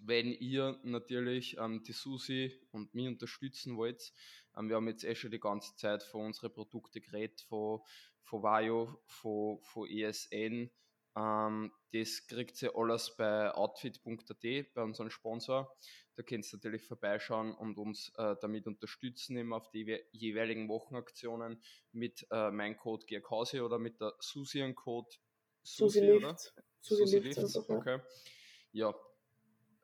[0.00, 4.12] wenn ihr natürlich ähm, die Susi und mich unterstützen wollt,
[4.56, 7.80] ähm, wir haben jetzt eh schon die ganze Zeit von unseren Produkten geredet, von,
[8.22, 10.70] von Vajo, von, von ESN.
[11.16, 15.74] Ähm, das kriegt ihr alles bei outfit.at, bei unserem Sponsor.
[16.16, 21.62] Da könnt ihr natürlich vorbeischauen und uns äh, damit unterstützen, eben auf die jeweiligen Wochenaktionen
[21.92, 25.08] mit äh, meinem Code GERKAUSI oder mit der Susi-Code
[25.62, 26.54] Susi, Susi Lift.
[26.80, 27.70] Susi, Susi Lift, Lift.
[27.70, 28.00] okay.
[28.72, 28.94] Ja,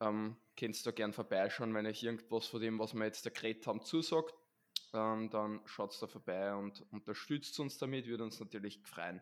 [0.01, 3.67] ähm, könnt da gern vorbeischauen, wenn euch irgendwas von dem, was wir jetzt da geredet
[3.67, 4.35] haben, zusagt.
[4.93, 9.21] Ähm, dann schaut da vorbei und unterstützt uns damit, würde uns natürlich freuen.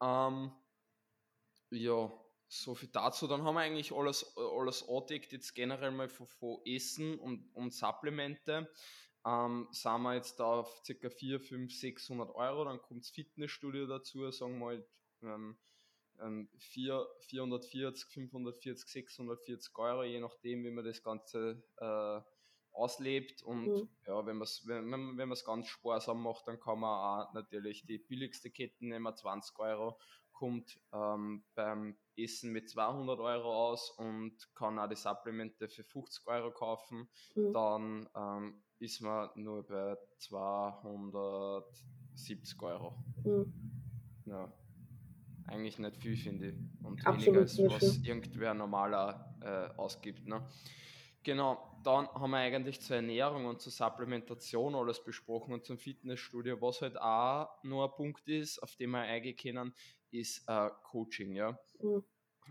[0.00, 0.52] Ähm,
[1.70, 2.10] ja,
[2.48, 3.26] so viel dazu.
[3.26, 7.74] Dann haben wir eigentlich alles, alles angedeckt, jetzt generell mal von, von Essen und, und
[7.74, 8.70] Supplemente.
[9.26, 11.10] Ähm, sind wir jetzt da auf ca.
[11.10, 14.86] 4, 5, 600 Euro, dann kommt das Fitnessstudio dazu, sagen wir halt,
[15.22, 15.58] ähm,
[16.58, 22.20] 4, 440, 540, 640 Euro, je nachdem, wie man das Ganze äh,
[22.76, 23.42] auslebt.
[23.42, 23.88] Und mhm.
[24.06, 27.98] ja, wenn man es wenn, wenn ganz sparsam macht, dann kann man auch natürlich die
[27.98, 29.98] billigste Kette nehmen, 20 Euro,
[30.32, 36.26] kommt ähm, beim Essen mit 200 Euro aus und kann auch die Supplemente für 50
[36.26, 37.08] Euro kaufen.
[37.34, 37.52] Mhm.
[37.52, 43.02] Dann ähm, ist man nur bei 270 Euro.
[43.24, 43.52] Mhm.
[44.26, 44.52] Ja
[45.48, 46.54] eigentlich nicht viel, finde ich.
[46.82, 50.26] Und Absolut weniger als was irgendwer normaler äh, ausgibt.
[50.26, 50.46] Ne?
[51.22, 56.60] Genau, dann haben wir eigentlich zur Ernährung und zur Supplementation alles besprochen und zum Fitnessstudio.
[56.60, 59.74] Was halt auch nur ein Punkt ist, auf den wir eingehen können,
[60.12, 61.34] ist äh, Coaching.
[61.34, 61.58] Ja?
[61.80, 62.04] Mhm.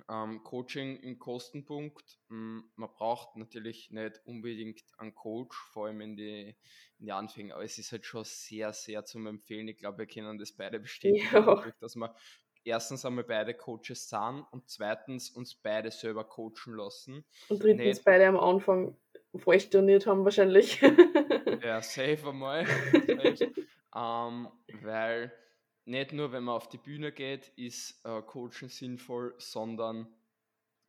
[0.09, 2.19] Ähm, Coaching im Kostenpunkt.
[2.27, 6.55] Hm, man braucht natürlich nicht unbedingt einen Coach, vor allem in die,
[6.99, 9.67] in die Anfänge, aber es ist halt schon sehr, sehr zum Empfehlen.
[9.67, 11.71] Ich glaube, wir können das beide bestätigen, ja.
[11.79, 12.11] dass man
[12.65, 17.23] erstens einmal beide Coaches sind und zweitens uns beide selber coachen lassen.
[17.47, 18.97] Und drittens Nicht, beide am Anfang
[19.37, 20.81] falsch trainiert haben wahrscheinlich.
[21.61, 22.65] ja, safe einmal.
[23.95, 24.49] ähm,
[24.81, 25.31] weil
[25.85, 30.07] nicht nur, wenn man auf die Bühne geht, ist äh, Coachen sinnvoll, sondern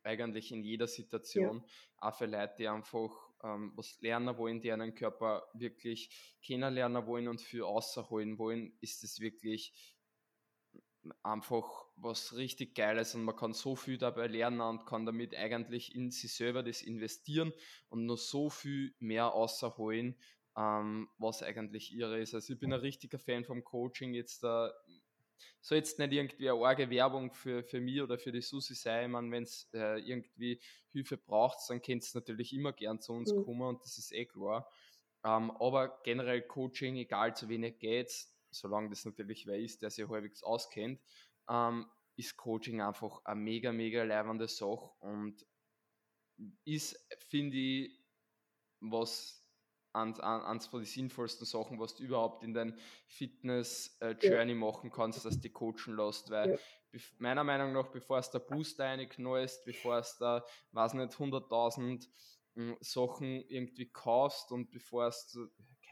[0.03, 1.57] eigentlich in jeder Situation.
[1.57, 2.09] Ja.
[2.09, 3.11] Auch für Leute, die einfach
[3.43, 9.03] ähm, was lernen wollen, die einen Körper wirklich kennenlernen wollen und für außerholen wollen, ist
[9.03, 9.73] es wirklich
[11.23, 15.95] einfach was richtig Geiles und man kann so viel dabei lernen und kann damit eigentlich
[15.95, 17.53] in sich selber das investieren
[17.89, 20.15] und noch so viel mehr außerholen,
[20.55, 22.33] ähm, was eigentlich irre ist.
[22.33, 24.13] Also ich bin ein richtiger Fan vom Coaching.
[24.13, 24.69] Jetzt äh,
[25.61, 29.05] soll jetzt nicht irgendwie eine arge Werbung für, für mich oder für die Susi sein.
[29.05, 30.59] Ich meine, wenn es äh, irgendwie
[30.91, 33.43] Hilfe braucht, dann könnt ihr natürlich immer gern zu uns mhm.
[33.43, 34.69] kommen und das ist eh klar.
[35.23, 38.27] Ähm, aber generell Coaching, egal zu wenig geht
[38.59, 41.01] solange das natürlich wer ist, der sich halbwegs auskennt,
[41.49, 41.85] ähm,
[42.15, 45.45] ist Coaching einfach eine mega, mega leibende Sache und
[46.65, 46.97] ist,
[47.29, 47.99] finde ich,
[48.79, 49.47] was
[49.93, 52.77] eins von den sinnvollsten Sachen, was du überhaupt in dein
[53.07, 54.59] Fitness-Journey äh, ja.
[54.59, 56.51] machen kannst, dass du coachen lässt, weil
[56.91, 56.99] ja.
[57.17, 62.07] meiner Meinung nach, bevor es der Booster reinknallst, bevor es da, weiß nicht, 100.000
[62.55, 65.35] hm, Sachen irgendwie kaufst und bevor es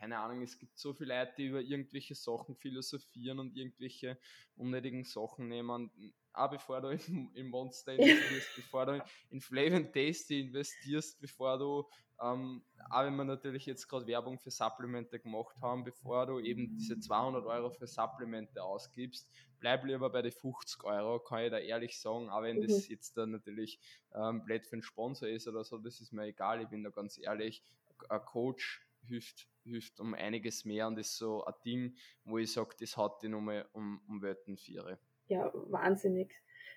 [0.06, 4.20] keine Ahnung, es gibt so viele Leute, die über irgendwelche Sachen philosophieren und irgendwelche
[4.56, 5.90] unnötigen Sachen nehmen.
[6.32, 11.58] Auch bevor du in, in Monster investierst, bevor du in Flavor and Tasty investierst, bevor
[11.58, 11.90] du,
[12.22, 16.78] ähm, auch wenn wir natürlich jetzt gerade Werbung für Supplemente gemacht haben, bevor du eben
[16.78, 19.28] diese 200 Euro für Supplemente ausgibst,
[19.60, 22.68] bleib lieber bei den 50 Euro, kann ich da ehrlich sagen, auch wenn mhm.
[22.68, 23.80] das jetzt dann natürlich
[24.14, 26.92] ähm, blöd für einen Sponsor ist oder so, das ist mir egal, ich bin da
[26.92, 27.64] ganz ehrlich,
[28.10, 32.76] ein Coach hilft, hilft um einiges mehr und ist so ein Ding, wo ich sage,
[32.80, 34.98] das hat die nochmal um, um Welten vier.
[35.28, 36.34] Ja, wahnsinnig.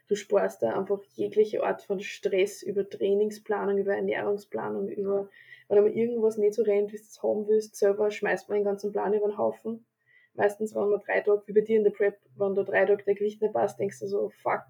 [0.08, 5.28] Du sparst da einfach jegliche Art von Stress über Trainingsplanung, über Ernährungsplanung, über,
[5.68, 8.64] wenn man irgendwas nicht so rennt, wie du es haben willst, selber schmeißt man den
[8.64, 9.84] ganzen Plan über den Haufen.
[10.32, 13.04] Meistens, wenn man drei Tage, wie bei dir in der Prep, wenn da drei Tage
[13.04, 14.64] der Gewicht nicht passt, denkst du so, fuck.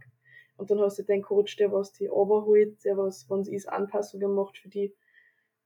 [0.56, 3.68] Und dann hast du den Coach, der was die overholt, der was, wenn es ist,
[3.68, 4.92] Anpassungen macht für die.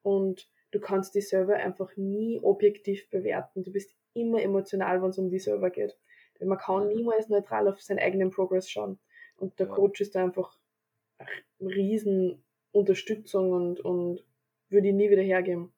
[0.02, 3.62] Und du kannst dich selber einfach nie objektiv bewerten.
[3.62, 5.96] Du bist immer emotional, wenn es um dich selber geht.
[6.40, 8.98] Denn man kann niemals neutral auf seinen eigenen Progress schauen.
[9.36, 9.74] Und der ja.
[9.74, 10.58] Coach ist da einfach
[11.60, 14.24] eine riesen Unterstützung und, und
[14.70, 15.72] würde ihn nie wieder hergeben.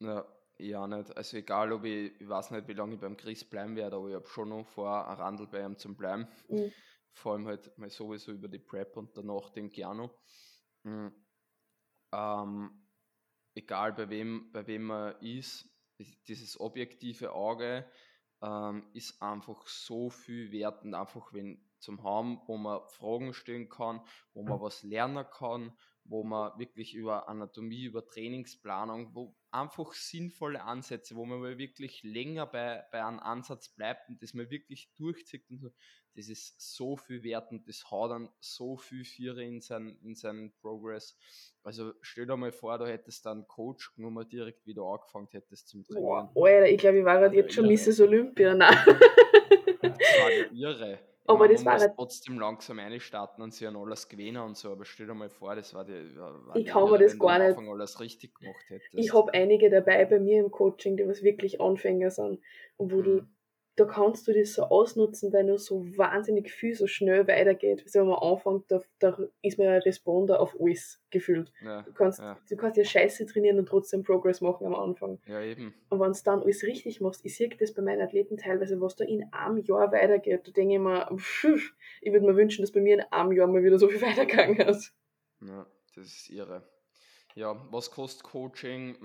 [0.00, 0.26] Ja,
[0.58, 1.16] ja nicht.
[1.16, 4.08] Also egal, ob ich, ich weiß nicht, wie lange ich beim Chris bleiben werde, aber
[4.08, 6.28] ich habe schon noch vor, ein Randel bei ihm zu bleiben.
[6.48, 6.70] Mhm.
[7.12, 10.10] Vor allem halt mal sowieso über die Prep und danach den Giano.
[10.84, 11.12] Mhm.
[12.12, 12.87] Ähm,
[13.58, 15.68] egal bei wem, bei wem man ist,
[16.28, 17.90] dieses objektive Auge
[18.40, 23.68] ähm, ist einfach so viel wert und einfach wenn zum haben, wo man Fragen stellen
[23.68, 24.00] kann,
[24.32, 25.76] wo man was lernen kann,
[26.08, 32.46] wo man wirklich über Anatomie, über Trainingsplanung, wo einfach sinnvolle Ansätze, wo man wirklich länger
[32.46, 35.70] bei, bei einem Ansatz bleibt und das mal wirklich durchzieht und so,
[36.14, 40.14] das ist so viel wert und das haut dann so viel Viere in seinen, in
[40.14, 41.16] seinen Progress.
[41.62, 45.68] Also stell dir mal vor, du hättest dann Coach genommen direkt, wie du angefangen hättest
[45.68, 46.30] zum Trainieren.
[46.34, 48.00] Boah, Alter, ich glaube, ich war gerade jetzt schon Mrs.
[48.00, 48.54] Olympia.
[48.54, 48.76] Nein.
[49.80, 50.98] Das war ja irre.
[51.28, 54.72] Aber meine, das war halt trotzdem langsam einstarten und sie haben alles gewinnen und so,
[54.72, 55.92] aber stell dir mal vor, das war die.
[56.16, 57.58] War ich kann mir das gar nicht.
[57.58, 58.94] alles richtig gemacht hättest.
[58.94, 62.40] Ich habe einige dabei bei mir im Coaching, die was wirklich Anfänger sind
[62.78, 63.04] und wo mhm.
[63.04, 63.26] du
[63.78, 67.82] da kannst du das so ausnutzen, weil nur so wahnsinnig viel so schnell weitergeht.
[67.84, 71.52] Also wenn man anfängt, da, da ist man ja Responder auf alles gefühlt.
[71.62, 72.36] Ja, du, kannst, ja.
[72.48, 75.20] du kannst ja Scheiße trainieren und trotzdem Progress machen am Anfang.
[75.26, 75.74] Ja, eben.
[75.90, 78.96] Und wenn du dann alles richtig machst, ich sehe das bei meinen Athleten teilweise, was
[78.96, 82.72] da in einem Jahr weitergeht, da denke ich mir, pff, ich würde mir wünschen, dass
[82.72, 84.92] bei mir in einem Jahr mal wieder so viel weitergegangen ist.
[85.40, 86.68] Ja, das ist irre.
[87.36, 88.96] Ja, was kostet Coaching?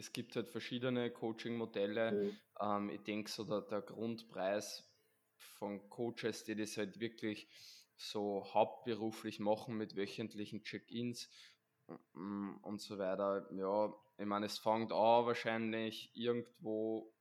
[0.00, 2.12] Es gibt halt verschiedene Coaching-Modelle.
[2.12, 2.36] Mhm.
[2.58, 4.90] Ähm, ich denke, so der, der Grundpreis
[5.36, 7.48] von Coaches, die das halt wirklich
[7.96, 11.28] so hauptberuflich machen mit wöchentlichen Check-ins
[12.14, 13.46] mm, und so weiter.
[13.52, 17.12] Ja, ich meine, es fängt an wahrscheinlich irgendwo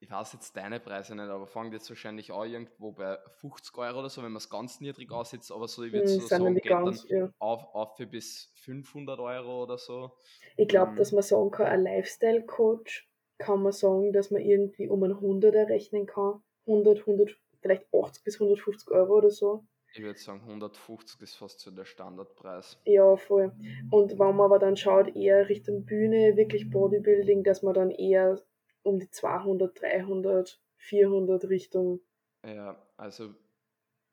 [0.00, 4.00] ich weiß jetzt deine Preise nicht, aber fangt jetzt wahrscheinlich auch irgendwo bei 50 Euro
[4.00, 6.54] oder so, wenn man es ganz niedrig aussetzt, aber so, ich würde hm, so sagen,
[6.54, 7.32] geht ganz, dann ja.
[7.38, 10.12] auf, auf für bis 500 Euro oder so.
[10.56, 14.88] Ich glaube, ähm, dass man sagen kann, ein Lifestyle-Coach kann man sagen, dass man irgendwie
[14.88, 16.42] um ein 100er rechnen kann.
[16.66, 19.64] 100, 100, vielleicht 80 bis 150 Euro oder so.
[19.94, 22.78] Ich würde sagen, 150 ist fast so der Standardpreis.
[22.84, 23.52] Ja, voll.
[23.90, 28.38] Und wenn man aber dann schaut, eher Richtung Bühne, wirklich Bodybuilding, dass man dann eher
[28.82, 32.00] um die 200, 300, 400 Richtung.
[32.44, 33.34] Ja, also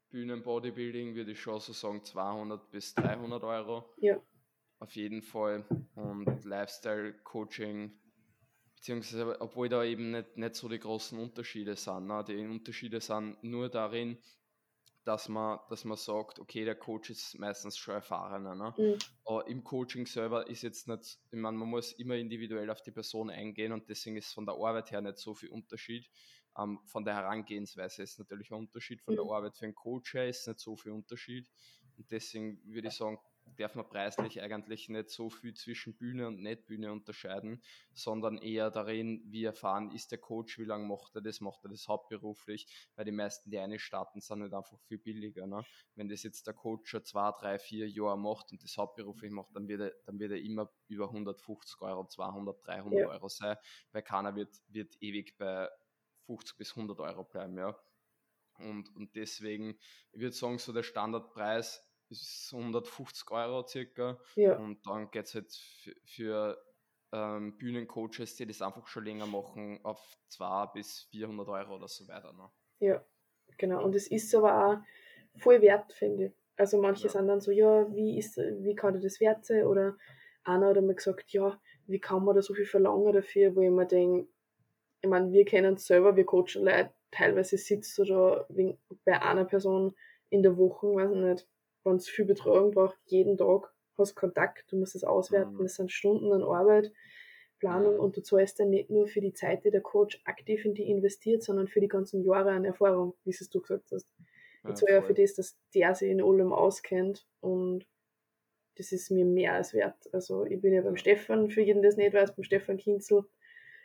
[0.09, 3.93] Bühnenbodybuilding würde ich schon so sagen 200 bis 300 Euro.
[3.97, 4.19] Ja.
[4.79, 5.65] Auf jeden Fall.
[5.95, 7.91] Und Lifestyle-Coaching,
[8.75, 12.07] beziehungsweise obwohl da eben nicht, nicht so die großen Unterschiede sind.
[12.07, 12.23] Ne?
[12.27, 14.17] Die Unterschiede sind nur darin,
[15.05, 18.55] dass man, dass man sagt, okay, der Coach ist meistens schon erfahrener.
[18.55, 18.73] Ne?
[18.75, 18.97] Mhm.
[19.23, 22.91] Aber im Coaching selber ist jetzt nicht, ich meine, man muss immer individuell auf die
[22.91, 26.09] Person eingehen und deswegen ist von der Arbeit her nicht so viel Unterschied.
[26.57, 29.17] Ähm, von der Herangehensweise ist natürlich ein Unterschied, von mhm.
[29.17, 31.47] der Arbeit für einen Coach her ist nicht so viel Unterschied.
[31.97, 33.19] Und deswegen würde ich sagen,
[33.55, 37.61] darf man preislich eigentlich nicht so viel zwischen Bühne und Netbühne unterscheiden,
[37.93, 41.69] sondern eher darin, wie erfahren ist der Coach, wie lange macht er das, macht er
[41.69, 45.47] das hauptberuflich, weil die meisten, die eine starten, sind nicht einfach viel billiger.
[45.47, 45.63] Ne?
[45.95, 49.55] Wenn das jetzt der Coach schon zwei, drei, vier Jahre macht und das hauptberuflich macht,
[49.55, 53.07] dann wird er, dann wird er immer über 150 Euro, 200, 300 ja.
[53.07, 53.57] Euro sein,
[53.91, 55.69] weil keiner wird, wird ewig bei
[56.25, 57.77] 50 bis 100 Euro bleiben, ja.
[58.59, 59.77] Und, und deswegen,
[60.11, 64.17] ich würde sagen, so der Standardpreis ist 150 Euro circa.
[64.35, 64.57] Ja.
[64.57, 66.65] Und dann geht es halt für, für
[67.11, 72.07] ähm, Bühnencoaches, die das einfach schon länger machen, auf 200 bis 400 Euro oder so
[72.07, 72.33] weiter.
[72.33, 72.49] Ne?
[72.79, 73.05] Ja,
[73.57, 73.83] genau.
[73.83, 76.33] Und es ist aber auch voll wert, finde ich.
[76.57, 77.09] Also manche ja.
[77.09, 79.65] sind dann so, ja, wie ist, wie kann das wert sein?
[79.65, 79.97] Oder
[80.43, 83.69] einer hat mir gesagt, ja, wie kann man da so viel verlangen dafür, wo ich
[83.69, 84.27] mir denke,
[85.01, 88.47] ich meine, wir kennen es selber, wir coachen Leute, teilweise sitzt du da
[89.03, 89.95] bei einer Person
[90.29, 91.47] in der Woche, weiß ich nicht,
[91.85, 95.65] wenn es viel Betreuung braucht, jeden Tag hast Kontakt, du musst es auswerten, mhm.
[95.65, 96.91] es sind Stunden an Arbeit,
[97.59, 100.73] Planung und du zahlst dann nicht nur für die Zeit, die der Coach aktiv in
[100.73, 104.07] die investiert, sondern für die ganzen Jahre an Erfahrung, wie es du gesagt hast.
[104.63, 107.85] Ja, ich zahle ja für das, dass der sich in allem auskennt und
[108.75, 109.95] das ist mir mehr als wert.
[110.11, 113.23] Also ich bin ja beim Stefan, für jeden, der es nicht weiß, beim Stefan Kinzel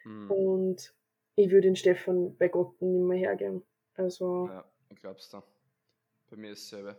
[0.05, 0.30] mhm.
[0.30, 0.94] und
[1.36, 3.62] ich würde den Stefan bei Gott nicht mehr hergeben.
[3.94, 5.44] Also ja, ich glaub's da
[6.30, 6.96] bei mir ist dasselbe.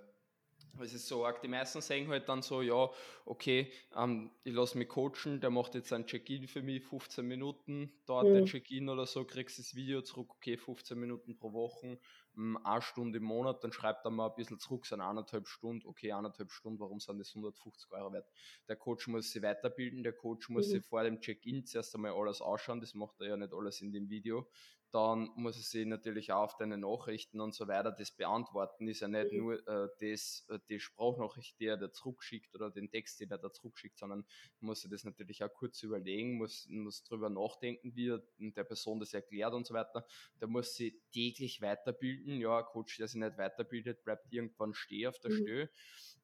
[0.80, 2.90] Es ist so arg, die meisten sagen halt dann so, ja,
[3.26, 7.92] okay, ähm, ich lasse mich coachen, der macht jetzt ein Check-in für mich, 15 Minuten,
[8.06, 8.34] dauert mhm.
[8.34, 12.00] der Check-in oder so, kriegst das Video zurück, okay, 15 Minuten pro Woche,
[12.38, 15.86] ähm, eine Stunde im Monat, dann schreibt er mal ein bisschen zurück, sind eineinhalb Stunden,
[15.88, 18.30] okay, eineinhalb Stunden, warum sind das 150 Euro wert?
[18.68, 20.72] Der Coach muss sich weiterbilden, der Coach muss mhm.
[20.72, 23.92] sich vor dem Check-in zuerst einmal alles ausschauen, das macht er ja nicht alles in
[23.92, 24.48] dem Video,
[24.92, 28.88] dann muss er sich natürlich auch auf deine Nachrichten und so weiter das beantworten.
[28.88, 29.40] Ist ja nicht mhm.
[29.40, 33.38] nur äh, das, äh, die Sprachnachricht, die er da zurückschickt oder den Text, den er
[33.38, 34.26] da zurückschickt, sondern
[34.60, 39.00] muss er das natürlich auch kurz überlegen, muss, muss drüber nachdenken, wie er der Person
[39.00, 40.06] das erklärt und so weiter.
[40.40, 42.42] Da muss sie täglich weiterbilden.
[42.42, 45.36] Ja, ein Coach, der sich nicht weiterbildet, bleibt irgendwann stehen auf der mhm.
[45.36, 45.70] Stelle.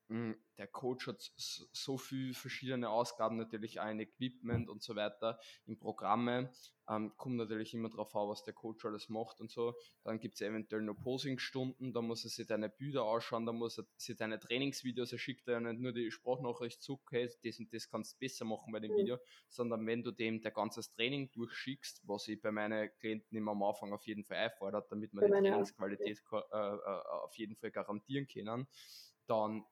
[0.10, 5.78] Hm, der Coach hat so viele verschiedene Ausgaben, natürlich ein Equipment und so weiter in
[5.78, 6.50] Programme.
[6.90, 9.76] Ähm, kommt natürlich immer darauf an, was der Coach alles macht und so.
[10.04, 13.78] Dann gibt es eventuell noch Posingstunden, da muss er sich deine Bilder ausschauen, da muss
[13.78, 17.60] er sich deine Trainingsvideos, er schickt dir ja nicht nur die Sprachnachricht zu, okay, das
[17.60, 18.98] und das kannst du besser machen bei dem mhm.
[19.00, 19.18] Video,
[19.50, 23.64] sondern wenn du dem der ganzes Training durchschickst, was ich bei meinen Klienten immer am
[23.64, 28.28] Anfang auf jeden Fall einfordert, damit wir die Trainingsqualität äh, äh, auf jeden Fall garantieren
[28.28, 28.66] können,
[29.28, 29.66] dann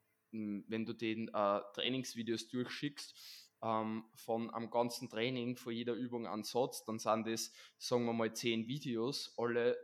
[0.67, 3.15] wenn du den äh, Trainingsvideos durchschickst,
[3.63, 8.13] ähm, von am ganzen Training, vor jeder Übung einen Satz, dann sind das, sagen wir
[8.13, 9.77] mal, zehn Videos, alle,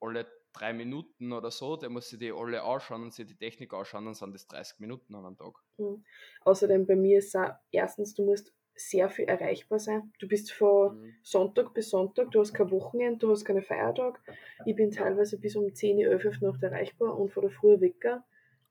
[0.00, 3.72] alle drei Minuten oder so, der muss sich die alle anschauen und sich die Technik
[3.72, 5.54] anschauen, dann sind das 30 Minuten an einem Tag.
[5.78, 6.04] Mhm.
[6.42, 10.12] Außerdem bei mir ist auch, erstens, du musst sehr viel erreichbar sein.
[10.20, 11.14] Du bist von mhm.
[11.22, 14.20] Sonntag bis Sonntag, du hast kein Wochenende, du hast keine Feiertag.
[14.64, 18.24] Ich bin teilweise bis um 10, 11 Uhr Nacht erreichbar und von der Früh Wecker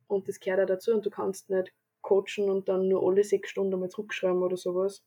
[0.08, 3.50] und das gehört auch dazu und du kannst nicht coachen und dann nur alle sechs
[3.50, 5.06] Stunden mal zurückschreiben oder sowas,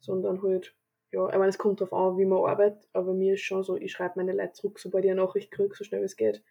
[0.00, 0.74] sondern halt,
[1.10, 3.76] ja, ich meine, es kommt darauf an, wie man arbeitet, aber mir ist schon so,
[3.76, 6.42] ich schreibe meine Leute zurück, sobald ich eine Nachricht kriege, so schnell wie es geht.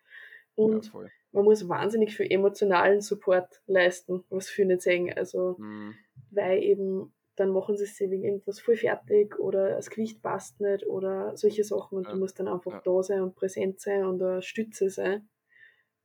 [0.55, 5.13] Und ja, man muss wahnsinnig viel emotionalen Support leisten, was viele nicht sagen.
[5.13, 5.93] Also, mhm.
[6.31, 10.87] weil eben dann machen sie sich wegen irgendwas voll fertig oder das Gewicht passt nicht
[10.87, 12.11] oder solche Sachen und ja.
[12.11, 12.81] du musst dann einfach ja.
[12.83, 15.29] da sein und präsent sein und eine Stütze sein.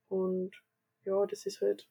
[0.09, 0.63] Und
[1.05, 1.89] ja, das ist halt,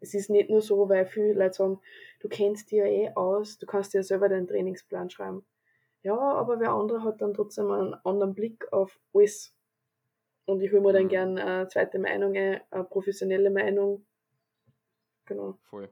[0.00, 1.80] es ist nicht nur so, weil viele Leute sagen,
[2.20, 5.44] du kennst dich ja eh aus, du kannst dir ja selber deinen Trainingsplan schreiben.
[6.02, 9.54] Ja, aber wer andere hat dann trotzdem einen anderen Blick auf alles.
[10.46, 11.08] Und ich hole mir dann mhm.
[11.08, 14.06] gern eine zweite Meinung, eine professionelle Meinung.
[15.26, 15.58] Genau.
[15.68, 15.90] Voll.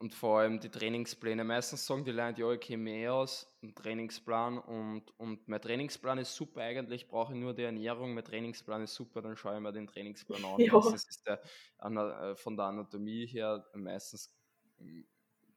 [0.00, 1.42] Und vor allem die Trainingspläne.
[1.42, 6.18] Meistens sagen die Leute, ja, ich kenne mehr aus, einen Trainingsplan und, und mein Trainingsplan
[6.18, 9.60] ist super eigentlich, brauche ich nur die Ernährung, mein Trainingsplan ist super, dann schaue ich
[9.60, 10.58] mir den Trainingsplan an.
[10.58, 10.74] Ja.
[10.74, 11.42] Das ist der,
[11.80, 14.32] äh, von der Anatomie her meistens
[14.78, 15.04] hm,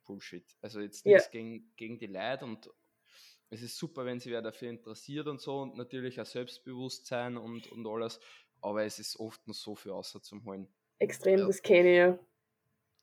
[0.06, 0.58] Bullshit.
[0.60, 1.32] Also jetzt nichts ja.
[1.32, 2.68] gegen, gegen die Leute und
[3.52, 7.72] es ist super, wenn sie wer dafür interessiert und so und natürlich auch Selbstbewusstsein und,
[7.72, 8.20] und alles,
[8.62, 10.68] aber es ist oft noch so viel außer zum Holen.
[10.98, 11.46] Extrem, ja.
[11.46, 12.20] das kenne ich ja.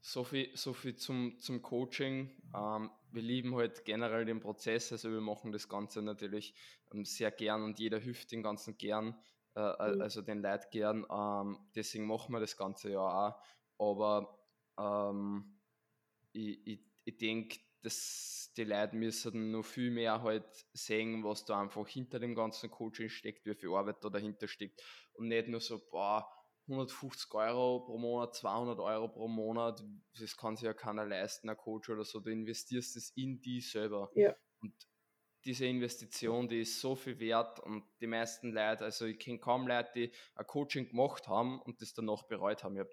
[0.01, 2.31] So viel, so viel zum, zum Coaching.
[2.55, 6.55] Ähm, wir lieben halt generell den Prozess, also wir machen das Ganze natürlich
[6.93, 9.19] ähm, sehr gern und jeder hilft den Ganzen gern,
[9.55, 10.01] äh, mhm.
[10.01, 11.07] also den Leuten gern.
[11.11, 13.43] Ähm, deswegen machen wir das Ganze ja auch.
[13.79, 14.39] Aber
[14.79, 15.61] ähm,
[16.33, 21.61] ich, ich, ich denke, dass die Leute müssen noch viel mehr halt sehen, was da
[21.61, 24.83] einfach hinter dem ganzen Coaching steckt, wie viel Arbeit da dahinter steckt
[25.15, 26.29] und nicht nur so, boah,
[26.69, 29.83] 150 Euro pro Monat, 200 Euro pro Monat,
[30.19, 33.61] das kann sich ja keiner leisten, ein Coach oder so, du investierst es in die
[33.61, 34.11] selber.
[34.15, 34.35] Ja.
[34.61, 34.75] Und
[35.45, 39.67] diese Investition, die ist so viel wert und die meisten Leute, also ich kenne kaum
[39.67, 42.77] Leute, die ein Coaching gemacht haben und das danach bereut haben.
[42.77, 42.91] Ich habe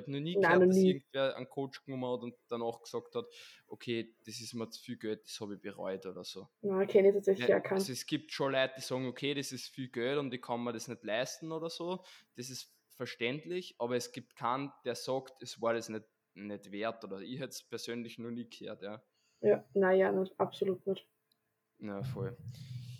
[0.00, 0.90] hab noch nie Nein, gehört, dass nie.
[0.90, 3.26] irgendwer einen Coach genommen hat und danach gesagt hat,
[3.68, 6.48] okay, das ist mir zu viel Geld, das habe ich bereut oder so.
[6.62, 7.78] Nein, kenne ich tatsächlich ja, auch keinen.
[7.78, 10.64] Also es gibt schon Leute, die sagen, okay, das ist viel Geld und ich kann
[10.64, 12.02] mir das nicht leisten oder so.
[12.36, 17.02] Das ist verständlich, aber es gibt keinen, der sagt, es war das nicht, nicht wert
[17.02, 19.02] oder ich hätte es persönlich noch nie gehört, ja.
[19.40, 21.04] Ja, naja, nicht, absolut nicht.
[21.80, 22.36] Ja, voll.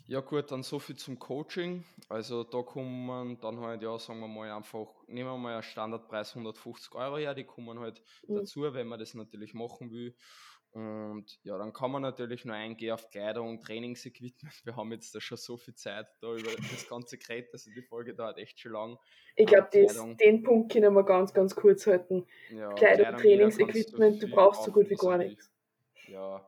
[0.09, 1.85] Ja gut, dann so viel zum Coaching.
[2.09, 6.31] Also da kommen dann halt, ja, sagen wir mal einfach, nehmen wir mal einen Standardpreis
[6.35, 8.39] 150 Euro her, die kommen halt mhm.
[8.39, 10.17] dazu, wenn man das natürlich machen will.
[10.73, 14.55] Und ja, dann kann man natürlich nur eingehen auf Kleidung, Trainingsequipment.
[14.65, 17.83] Wir haben jetzt da schon so viel Zeit da über das ganze Gerät, also die
[17.83, 18.99] Folge dauert echt schon lang.
[19.37, 22.27] Ich glaube, den Punkt können wir ganz, ganz kurz halten.
[22.51, 25.51] Ja, Kleidung, Kleidung Trainingsequipment, du brauchst so gut wie gar nichts.
[26.07, 26.47] Ja,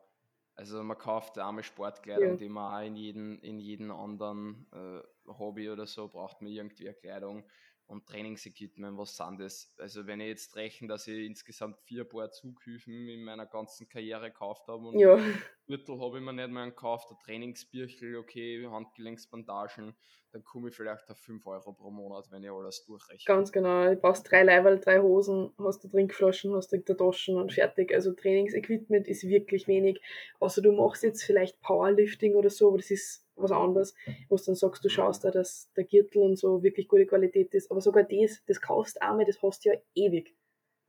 [0.54, 2.36] also man kauft arme Sportkleidung, ja.
[2.36, 6.88] die man auch in jedem in jeden anderen äh, Hobby oder so braucht man irgendwie
[6.88, 7.44] eine Kleidung
[7.87, 9.74] und Trainingsequipment, was sind das?
[9.78, 14.30] Also wenn ich jetzt rechne, dass ich insgesamt vier Paar Zughüfen in meiner ganzen Karriere
[14.30, 15.18] gekauft habe und ja.
[15.66, 19.94] Gürtel habe ich mir nicht mehr gekauft, der Trainingsbirchel, okay, Handgelenksbandagen,
[20.32, 23.24] dann komme ich vielleicht auf 5 Euro pro Monat, wenn ich alles durchrechne.
[23.24, 23.88] Ganz genau.
[23.88, 27.94] Du brauchst drei Leiberl, drei Hosen, hast du Trinkflaschen, hast du Taschen und fertig.
[27.94, 30.00] Also Trainingsequipment ist wirklich wenig.
[30.40, 33.94] Außer du machst jetzt vielleicht Powerlifting oder so, aber das ist was anderes,
[34.28, 37.54] wo du dann sagst, du schaust da, dass der Gürtel und so wirklich gute Qualität
[37.54, 37.70] ist.
[37.70, 40.34] Aber sogar das, das kaufst du einmal, das hast du ja ewig.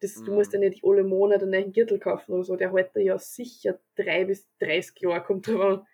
[0.02, 0.26] Das, mhm.
[0.26, 2.56] Du musst ja nicht alle Monate einen neuen Gürtel kaufen oder so.
[2.56, 5.88] Der hält ja sicher drei bis 30 Jahre, kommt drauf an.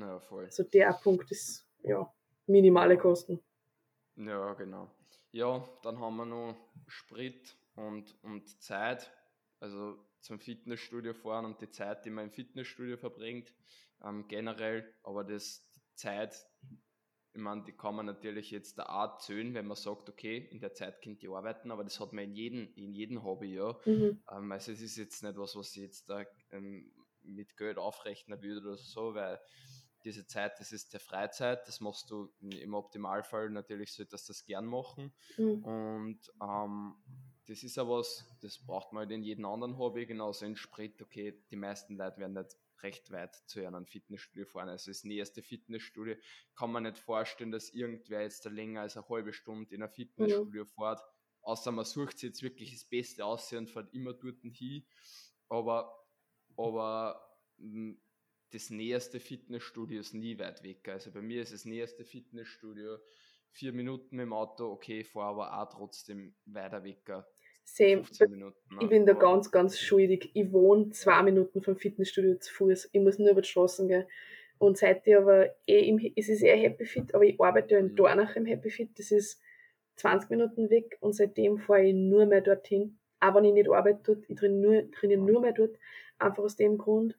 [0.00, 0.44] Ja, voll.
[0.44, 2.12] Also der Punkt ist, ja,
[2.46, 3.40] minimale Kosten.
[4.16, 4.90] Ja, genau.
[5.32, 9.10] Ja, dann haben wir noch Sprit und, und Zeit.
[9.60, 13.54] Also zum Fitnessstudio fahren und die Zeit, die man im Fitnessstudio verbringt,
[14.04, 14.92] ähm, generell.
[15.02, 16.46] Aber das, die Zeit,
[17.36, 20.58] ich meine, die kann man natürlich jetzt da auch zählen, wenn man sagt, okay, in
[20.58, 23.78] der Zeit könnt ihr arbeiten, aber das hat man in jedem, in jedem Hobby, ja.
[23.84, 24.22] Mhm.
[24.32, 26.90] Ähm, also es ist jetzt nicht was, was ich jetzt da ähm,
[27.22, 29.38] mit Geld aufrechnen würde oder so, weil
[30.02, 34.46] diese Zeit, das ist der Freizeit, das machst du im Optimalfall natürlich, solltest du das
[34.46, 35.12] gern machen.
[35.36, 35.62] Mhm.
[35.62, 36.94] Und ähm,
[37.46, 41.02] das ist ja was, das braucht man halt in jedem anderen Hobby, genauso in Sprit,
[41.02, 44.68] okay, die meisten Leute werden nicht recht weit zu einem Fitnessstudio fahren.
[44.68, 46.16] Also das nächste Fitnessstudio
[46.54, 49.90] kann man nicht vorstellen, dass irgendwer jetzt da länger als eine halbe Stunde in ein
[49.90, 50.68] Fitnessstudio mhm.
[50.68, 51.00] fährt.
[51.42, 54.84] Außer man sucht sich jetzt wirklich das Beste aus und fährt immer dort hin.
[55.48, 56.04] Aber,
[56.56, 58.00] aber hm,
[58.50, 60.88] das nächste Fitnessstudio ist nie weit weg.
[60.88, 62.98] Also bei mir ist das nächste Fitnessstudio
[63.56, 67.10] vier Minuten mit dem Auto, okay, fahre aber auch trotzdem weiter weg.
[67.66, 68.04] Same.
[68.28, 68.78] Minuten, ne?
[68.80, 70.30] Ich bin da ganz, ganz schuldig.
[70.32, 72.88] Ich wohne zwei Minuten vom Fitnessstudio zu Fuß.
[72.92, 74.06] Ich muss nur über die Straßen gehen.
[74.58, 77.80] Und seit ich aber eh im, es ist eher Happy Fit, aber ich arbeite ja
[77.80, 77.96] in mhm.
[77.96, 79.40] Dornach im Happy Fit, das ist
[79.96, 82.98] 20 Minuten weg und seitdem fahre ich nur mehr dorthin.
[83.20, 85.76] Auch wenn ich nicht arbeite dort, ich trainiere nur, trainiere nur mehr dort.
[86.18, 87.18] Einfach aus dem Grund,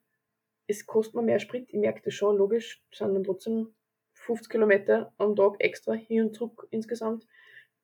[0.65, 3.73] es kostet mir mehr Sprit, ich merke das schon, logisch, sind dann trotzdem
[4.13, 7.27] 50 Kilometer am Tag extra hin und zurück insgesamt.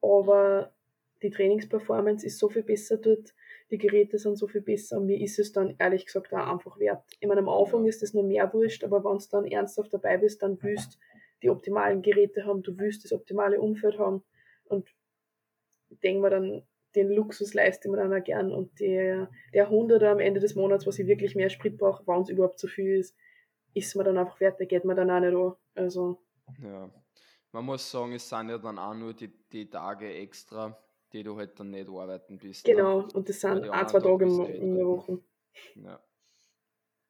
[0.01, 0.73] Aber
[1.23, 3.33] die Trainingsperformance ist so viel besser dort,
[3.71, 4.97] die Geräte sind so viel besser.
[4.97, 7.03] Und mir ist es dann ehrlich gesagt auch einfach wert.
[7.19, 10.17] Ich meine, am Anfang ist es nur mehr wurscht, aber wenn du dann ernsthaft dabei
[10.17, 10.99] bist, dann willst
[11.41, 14.23] die optimalen Geräte haben, du willst das optimale Umfeld haben.
[14.65, 14.89] Und
[15.89, 16.63] ich denke mir dann,
[16.95, 18.51] den Luxus leiste ich mir dann auch gern.
[18.51, 22.21] Und der, der Hunderter am Ende des Monats, was ich wirklich mehr Sprit brauche, wenn
[22.21, 23.15] es überhaupt zu viel ist,
[23.73, 25.55] ist mir dann einfach wert, der geht mir dann auch nicht an.
[25.75, 26.19] Also.
[26.61, 26.89] Ja,
[27.51, 30.77] man muss sagen, es sind ja dann auch nur die, die Tage extra,
[31.13, 32.67] die du halt dann nicht arbeiten bist.
[32.67, 32.73] Ne?
[32.73, 33.07] Genau, ne?
[33.13, 35.19] und das sind ein, zwei Tage in, in der Woche.
[35.75, 36.03] Ja.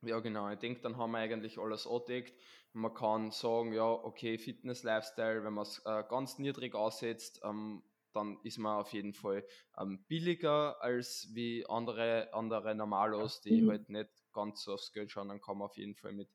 [0.06, 0.50] Ja, genau.
[0.50, 2.38] Ich denke, dann haben wir eigentlich alles angedeckt.
[2.74, 8.38] Man kann sagen, ja, okay, Fitness-Lifestyle, wenn man es äh, ganz niedrig aussetzt, ähm, dann
[8.44, 9.46] ist man auf jeden Fall
[9.78, 13.70] ähm, billiger als wie andere, andere Normalos, die mhm.
[13.70, 15.30] halt nicht ganz so aufs Geld schauen.
[15.30, 16.30] Dann kann man auf jeden Fall mit,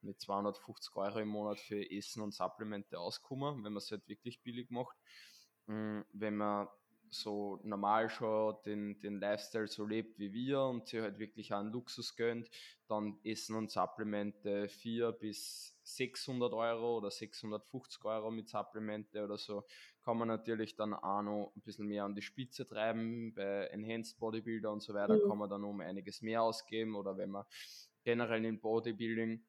[0.00, 4.42] mit 250 Euro im Monat für Essen und Supplemente auskommen, wenn man es halt wirklich
[4.42, 4.96] billig macht.
[5.66, 6.68] Mhm, wenn man
[7.10, 11.72] so normal schon den, den Lifestyle so lebt wie wir und sich halt wirklich einen
[11.72, 12.48] Luxus gönnt,
[12.86, 19.64] dann Essen und Supplemente 4 bis 600 Euro oder 650 Euro mit Supplemente oder so,
[20.02, 23.34] kann man natürlich dann auch noch ein bisschen mehr an die Spitze treiben.
[23.34, 25.28] Bei Enhanced Bodybuilder und so weiter mhm.
[25.28, 27.44] kann man dann um einiges mehr ausgeben oder wenn man
[28.02, 29.44] generell in Bodybuilding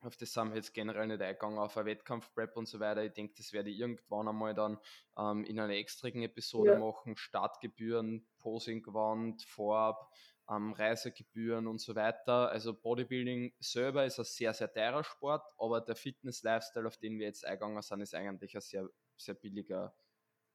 [0.00, 3.04] auf das sind wir jetzt generell nicht eingegangen, auf eine Wettkampfprep und so weiter.
[3.04, 4.78] Ich denke, das werde ich irgendwann einmal dann
[5.16, 6.78] ähm, in einer extrigen Episode ja.
[6.78, 7.16] machen.
[7.16, 10.12] Startgebühren, Posinggewand, Vorab,
[10.48, 12.48] ähm, Reisegebühren und so weiter.
[12.50, 17.26] Also Bodybuilding selber ist ein sehr, sehr teurer Sport, aber der Fitness-Lifestyle, auf den wir
[17.26, 19.94] jetzt eingegangen sind, ist eigentlich ein sehr, sehr billiger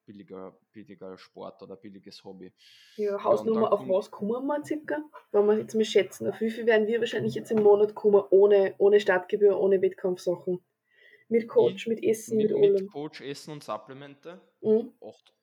[0.06, 2.54] billiger, billiger Sport oder billiges Hobby.
[2.98, 5.04] Ja, Hausnummer, auf was kommen wir circa?
[5.32, 8.24] Wenn wir jetzt mal schätzen, auf wie viel werden wir wahrscheinlich jetzt im Monat kommen,
[8.30, 10.64] ohne, ohne Startgebühr, ohne Wettkampfsachen?
[11.30, 12.88] Mit Coach, mit Essen, mit, mit allem.
[12.88, 14.42] Coach, Essen und Supplemente.
[14.62, 14.94] Mhm.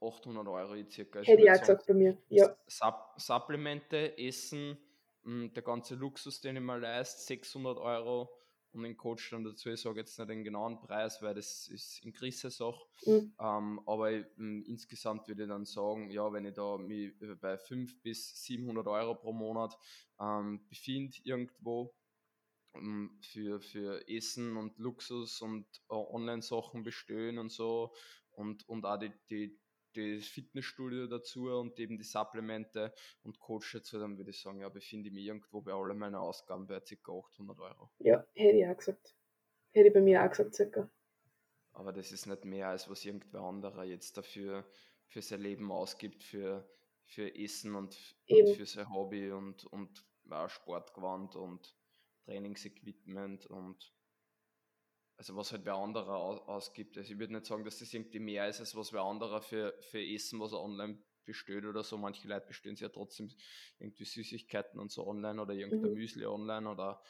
[0.01, 1.21] 800 Euro circa.
[1.21, 2.55] Hätte ich auch gesagt bei mir, ja.
[2.67, 4.79] Supp Supplemente, Essen,
[5.25, 8.31] hm, der ganze Luxus, den ich mal leiste, 600 Euro
[8.73, 9.71] und den Coach dann dazu.
[9.71, 12.85] Ich sage jetzt nicht den genauen Preis, weil das ist in Grisse Sache.
[13.05, 13.33] Mhm.
[13.41, 17.59] Ähm, aber ich, m, insgesamt würde ich dann sagen, ja, wenn ich da mich bei
[17.59, 19.77] 500 bis 700 Euro pro Monat
[20.21, 21.95] ähm, befinde irgendwo
[22.73, 27.93] um, für, für Essen und Luxus und uh, Online-Sachen bestellen und so
[28.31, 29.59] und, und auch die, die
[29.95, 34.69] das Fitnessstudio dazu und eben die Supplemente und Coach dazu, dann würde ich sagen, ja,
[34.69, 37.13] befinde ich mich irgendwo bei allen meinen Ausgaben bei ca.
[37.13, 37.91] 800 Euro.
[37.99, 39.15] Ja, hätte ich auch gesagt.
[39.73, 40.91] Hätte ich bei mir auch gesagt, circa.
[41.73, 44.69] Aber das ist nicht mehr, als was irgendwer anderer jetzt dafür
[45.07, 46.69] für sein Leben ausgibt, für,
[47.05, 47.97] für Essen und,
[48.29, 51.77] und für sein Hobby und, und ja, Sportgewand und
[52.25, 53.93] Trainingsequipment und
[55.21, 56.17] also was halt wer anderer
[56.49, 56.97] ausgibt.
[56.97, 59.79] Also ich würde nicht sagen, dass das irgendwie mehr ist, als was wer anderer für,
[59.83, 61.99] für Essen, was er online bestellt oder so.
[61.99, 63.31] Manche Leute bestellen sich ja trotzdem
[63.79, 65.99] irgendwie Süßigkeiten und so online oder irgendein mhm.
[65.99, 67.03] Müsli online oder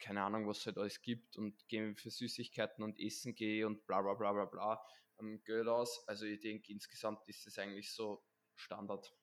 [0.00, 3.86] keine Ahnung, was es halt alles gibt und gehen für Süßigkeiten und Essen gehe und
[3.86, 4.84] bla bla bla bla bla
[5.20, 6.08] ähm, Geld aus.
[6.08, 8.20] Also ich denke, insgesamt ist das eigentlich so
[8.56, 9.14] Standard.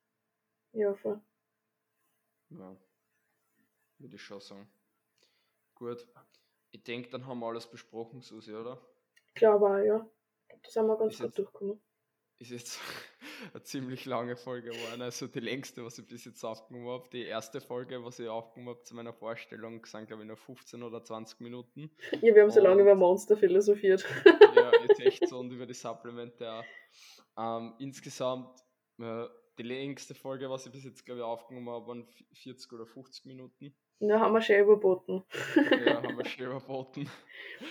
[0.72, 1.22] Ja, voll.
[2.52, 2.78] Ja,
[3.98, 4.72] würde ich schon sagen.
[5.74, 6.08] Gut.
[6.76, 8.86] Ich denke, dann haben wir alles besprochen, Susi, oder?
[9.34, 10.06] Glaube auch, ja.
[10.62, 11.82] Das haben wir ganz ist gut jetzt, durchgekommen.
[12.38, 12.80] Ist jetzt
[13.54, 15.02] eine ziemlich lange Folge geworden.
[15.02, 17.08] Also die längste, was ich bis jetzt aufgenommen habe.
[17.14, 20.84] Die erste Folge, was ich aufgenommen habe zu meiner Vorstellung, sind glaube ich noch 15
[20.84, 21.92] oder 20 Minuten.
[22.22, 24.06] Ja, wir haben so lange über Monster philosophiert.
[24.56, 26.66] Ja, jetzt echt so und über die Supplemente auch.
[27.38, 28.60] Ähm, insgesamt,
[29.00, 32.86] äh, die längste Folge, was ich bis jetzt glaube ich aufgenommen habe, waren 40 oder
[32.86, 33.74] 50 Minuten.
[34.00, 35.24] Na, haben wir schon überboten.
[35.86, 37.10] Ja, haben wir schon überboten.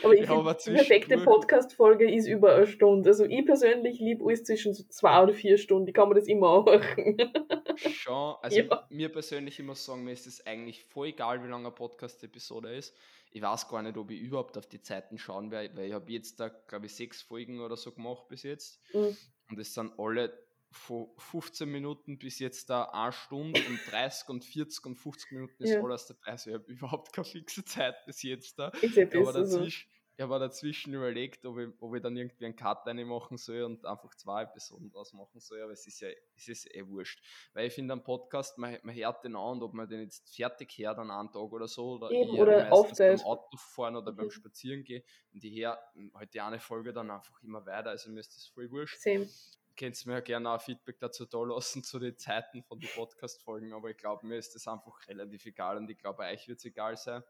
[0.03, 3.11] Aber ich finde, die perfekte Podcast-Folge ist über eine Stunde.
[3.11, 5.89] Also ich persönlich liebe alles zwischen so zwei oder vier Stunden.
[5.89, 7.33] Ich kann mir das immer anhören.
[7.77, 8.35] Schon.
[8.43, 8.87] Also ja.
[8.91, 12.95] mir persönlich immer sagen, mir ist es eigentlich voll egal, wie lange eine Podcast-Episode ist.
[13.31, 16.11] Ich weiß gar nicht, ob ich überhaupt auf die Zeiten schauen werde, weil ich habe
[16.13, 18.81] jetzt da, glaube ich, sechs Folgen oder so gemacht bis jetzt.
[18.95, 19.17] Mhm.
[19.51, 20.33] Und es sind alle
[20.75, 25.63] von 15 Minuten bis jetzt da eine Stunde und 30 und 40 und 50 Minuten
[25.63, 25.83] ist ja.
[25.83, 26.33] alles dabei.
[26.33, 28.73] Also ich habe überhaupt keine fixe Zeit bis jetzt da.
[28.83, 32.87] Ich, aber dazwischen, ich habe dazwischen überlegt, ob ich, ob ich dann irgendwie einen Cut
[32.87, 36.75] machen soll und einfach zwei Episoden draus machen soll, aber es ist ja es ist
[36.75, 37.23] eh wurscht.
[37.53, 40.77] Weil ich finde, am Podcast, man, man hört den an, ob man den jetzt fertig
[40.79, 44.17] hört an einem Tag oder so, oder, Eben, oder beim Auto fahren oder mhm.
[44.17, 45.03] beim Spazieren gehen
[45.33, 45.79] und ich höre
[46.15, 49.01] halt die eine Folge dann einfach immer weiter, also mir ist das voll wurscht.
[49.01, 49.29] Same
[49.77, 53.91] könnt mir gerne auch Feedback dazu da lassen zu den Zeiten von den Podcast-Folgen, aber
[53.91, 56.97] ich glaube, mir ist das einfach relativ egal und ich glaube, euch wird es egal
[56.97, 57.23] sein.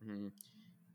[0.00, 0.32] Hm.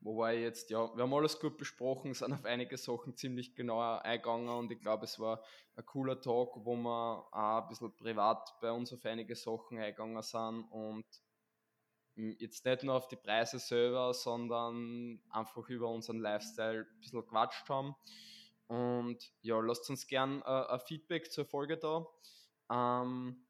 [0.02, 4.50] Wobei jetzt, ja, wir haben alles gut besprochen, sind auf einige Sachen ziemlich genau eingegangen
[4.50, 5.42] und ich glaube, es war
[5.76, 10.22] ein cooler Tag, wo wir auch ein bisschen privat bei uns auf einige Sachen eingegangen
[10.22, 11.06] sind und
[12.16, 17.26] hm, jetzt nicht nur auf die Preise selber, sondern einfach über unseren Lifestyle ein bisschen
[17.26, 17.96] quatscht haben.
[18.68, 22.08] Und ja, lasst uns gern äh, ein Feedback zur Folge da.
[22.72, 23.46] Ähm,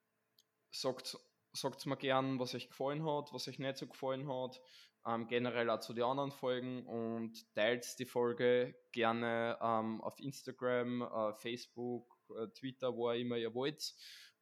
[0.72, 1.18] sagt,
[1.54, 4.60] sagt mir gern, was euch gefallen hat, was euch nicht so gefallen hat.
[5.06, 11.02] Ähm, generell auch zu den anderen Folgen und teilt die Folge gerne ähm, auf Instagram,
[11.02, 13.94] äh, Facebook, äh, Twitter, wo auch immer ihr wollt.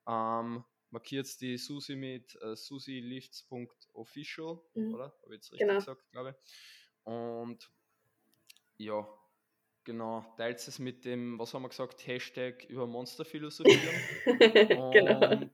[0.07, 4.93] Ähm, markiert die Susi mit äh, susilifts.official, mhm.
[4.93, 5.05] oder?
[5.23, 5.79] Habe ich jetzt richtig genau.
[5.79, 6.35] gesagt, glaube ich.
[7.03, 7.71] Und
[8.77, 9.03] ja,
[9.83, 13.95] Genau, teilt es mit dem, was haben wir gesagt, Hashtag über Monster philosophieren.
[14.93, 15.49] genau.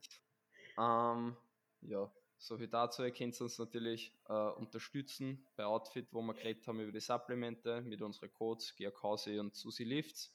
[0.78, 1.36] Ähm,
[1.80, 3.04] ja, so viel dazu.
[3.04, 7.80] Ihr könnt uns natürlich äh, unterstützen bei Outfit, wo wir geredet haben über die Supplemente
[7.80, 10.32] mit unseren Codes GRKC und Susi Lifts.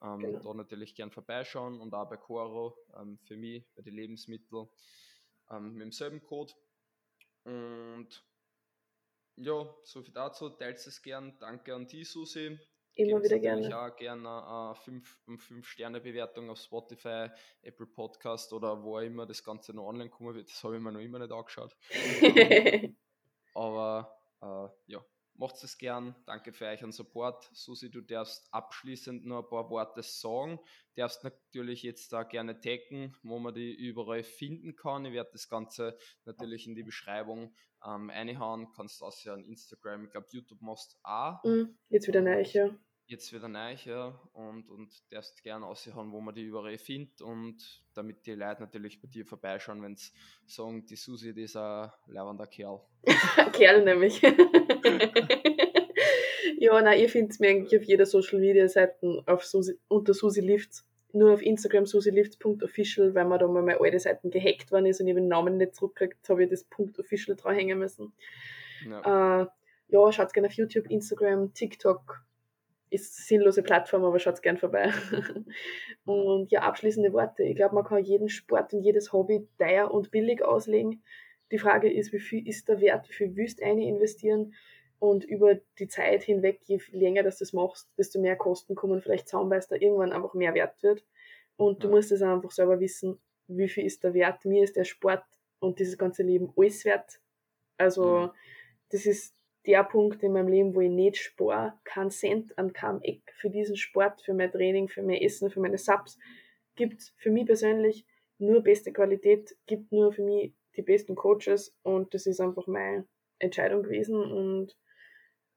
[0.00, 0.38] Ähm, genau.
[0.38, 4.68] Da natürlich gern vorbeischauen und auch bei Coro ähm, für mich bei den Lebensmitteln
[5.50, 6.52] ähm, mit demselben Code.
[7.42, 8.24] Und
[9.36, 10.50] ja, so viel dazu.
[10.50, 11.36] Teilt es gern.
[11.38, 12.58] Danke an die Susi.
[12.98, 13.68] Immer wieder gerne.
[13.68, 17.28] Ich auch gerne äh, 5-Sterne-Bewertung auf Spotify,
[17.62, 20.50] Apple Podcast oder wo auch immer das Ganze noch online kommen wird.
[20.50, 21.76] Das habe ich mir noch immer nicht angeschaut.
[23.54, 26.16] Aber äh, ja, macht es gern.
[26.26, 27.48] Danke für euch und Support.
[27.52, 30.58] Susi, du darfst abschließend noch ein paar Worte sagen.
[30.96, 35.04] Du darfst natürlich jetzt da gerne taggen, wo man die überall finden kann.
[35.04, 37.54] Ich werde das Ganze natürlich in die Beschreibung
[37.86, 38.72] ähm, einhauen.
[38.74, 41.44] Kannst du auch ja an Instagram, ich glaube YouTube machst auch.
[41.44, 42.76] Mm, jetzt wieder neu, ja
[43.08, 47.82] jetzt wieder neu, ja, und, und darfst gerne aussehen, wo man die überall findet und
[47.94, 50.12] damit die Leute natürlich bei dir vorbeischauen, wenn sie
[50.46, 52.80] sagen, die Susi, die ist ein leibender Kerl.
[53.52, 54.20] Kerl nämlich.
[56.58, 60.40] ja, nein, ihr findet mir eigentlich auf jeder Social Media Seite auf Susi, unter Susi
[60.40, 60.84] Lifts.
[61.14, 65.08] Nur auf Instagram susilifts.official, weil mir da mal meine alte Seiten gehackt worden ist und
[65.08, 66.66] ich den Namen nicht zurückgekriegt habe, ich das
[66.98, 68.12] .official dranhängen müssen.
[68.86, 69.40] Ja.
[69.40, 69.46] Äh,
[69.88, 72.22] ja, schaut gerne auf YouTube, Instagram, TikTok,
[72.90, 74.92] ist sinnlose Plattform, aber schaut gern vorbei.
[76.04, 77.42] und ja, abschließende Worte.
[77.42, 81.02] Ich glaube, man kann jeden Sport und jedes Hobby teuer und billig auslegen.
[81.50, 84.54] Die Frage ist, wie viel ist der Wert, wie viel willst eine investieren?
[84.98, 89.00] Und über die Zeit hinweg, je länger dass du das machst, desto mehr Kosten kommen
[89.00, 91.04] vielleicht zusammen, weil es da irgendwann einfach mehr wert wird.
[91.56, 94.44] Und du musst es einfach selber wissen, wie viel ist der Wert.
[94.44, 95.24] Mir ist der Sport
[95.60, 97.20] und dieses ganze Leben alles wert.
[97.76, 98.30] Also,
[98.90, 99.37] das ist
[99.68, 103.50] der Punkt in meinem Leben, wo ich nicht spare, keinen Cent an keinem Eck für
[103.50, 106.18] diesen Sport, für mein Training, für mein Essen, für meine Subs,
[106.74, 108.06] gibt für mich persönlich
[108.38, 113.06] nur beste Qualität, gibt nur für mich die besten Coaches und das ist einfach mein
[113.40, 114.74] Entscheidung gewesen und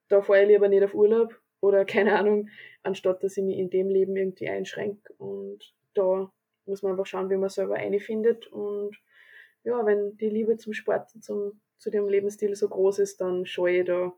[0.09, 2.49] da fahre ich lieber nicht auf Urlaub oder keine Ahnung,
[2.83, 5.13] anstatt dass ich mich in dem Leben irgendwie einschränke.
[5.19, 6.29] Und da
[6.65, 8.47] muss man einfach schauen, wie man selber einfindet.
[8.47, 8.97] Und
[9.63, 13.79] ja, wenn die Liebe zum Sport, zum, zu dem Lebensstil so groß ist, dann scheue
[13.79, 14.13] ich da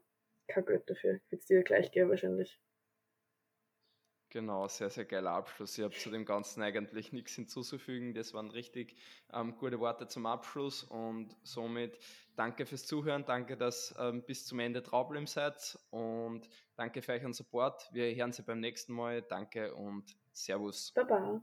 [0.47, 1.21] kein Geld dafür.
[1.29, 2.59] Wird es dir gleich geben wahrscheinlich.
[4.29, 5.77] Genau, sehr, sehr geiler Abschluss.
[5.77, 8.15] Ich habe zu dem Ganzen eigentlich nichts hinzuzufügen.
[8.15, 8.95] Das waren richtig
[9.31, 11.99] ähm, gute Worte zum Abschluss und somit
[12.35, 13.25] danke fürs Zuhören.
[13.25, 17.89] Danke, dass ähm, bis zum Ende draufbleiben seid und danke für euren Support.
[17.93, 19.21] Wir hören Sie beim nächsten Mal.
[19.21, 20.91] Danke und Servus.
[20.93, 21.41] Baba.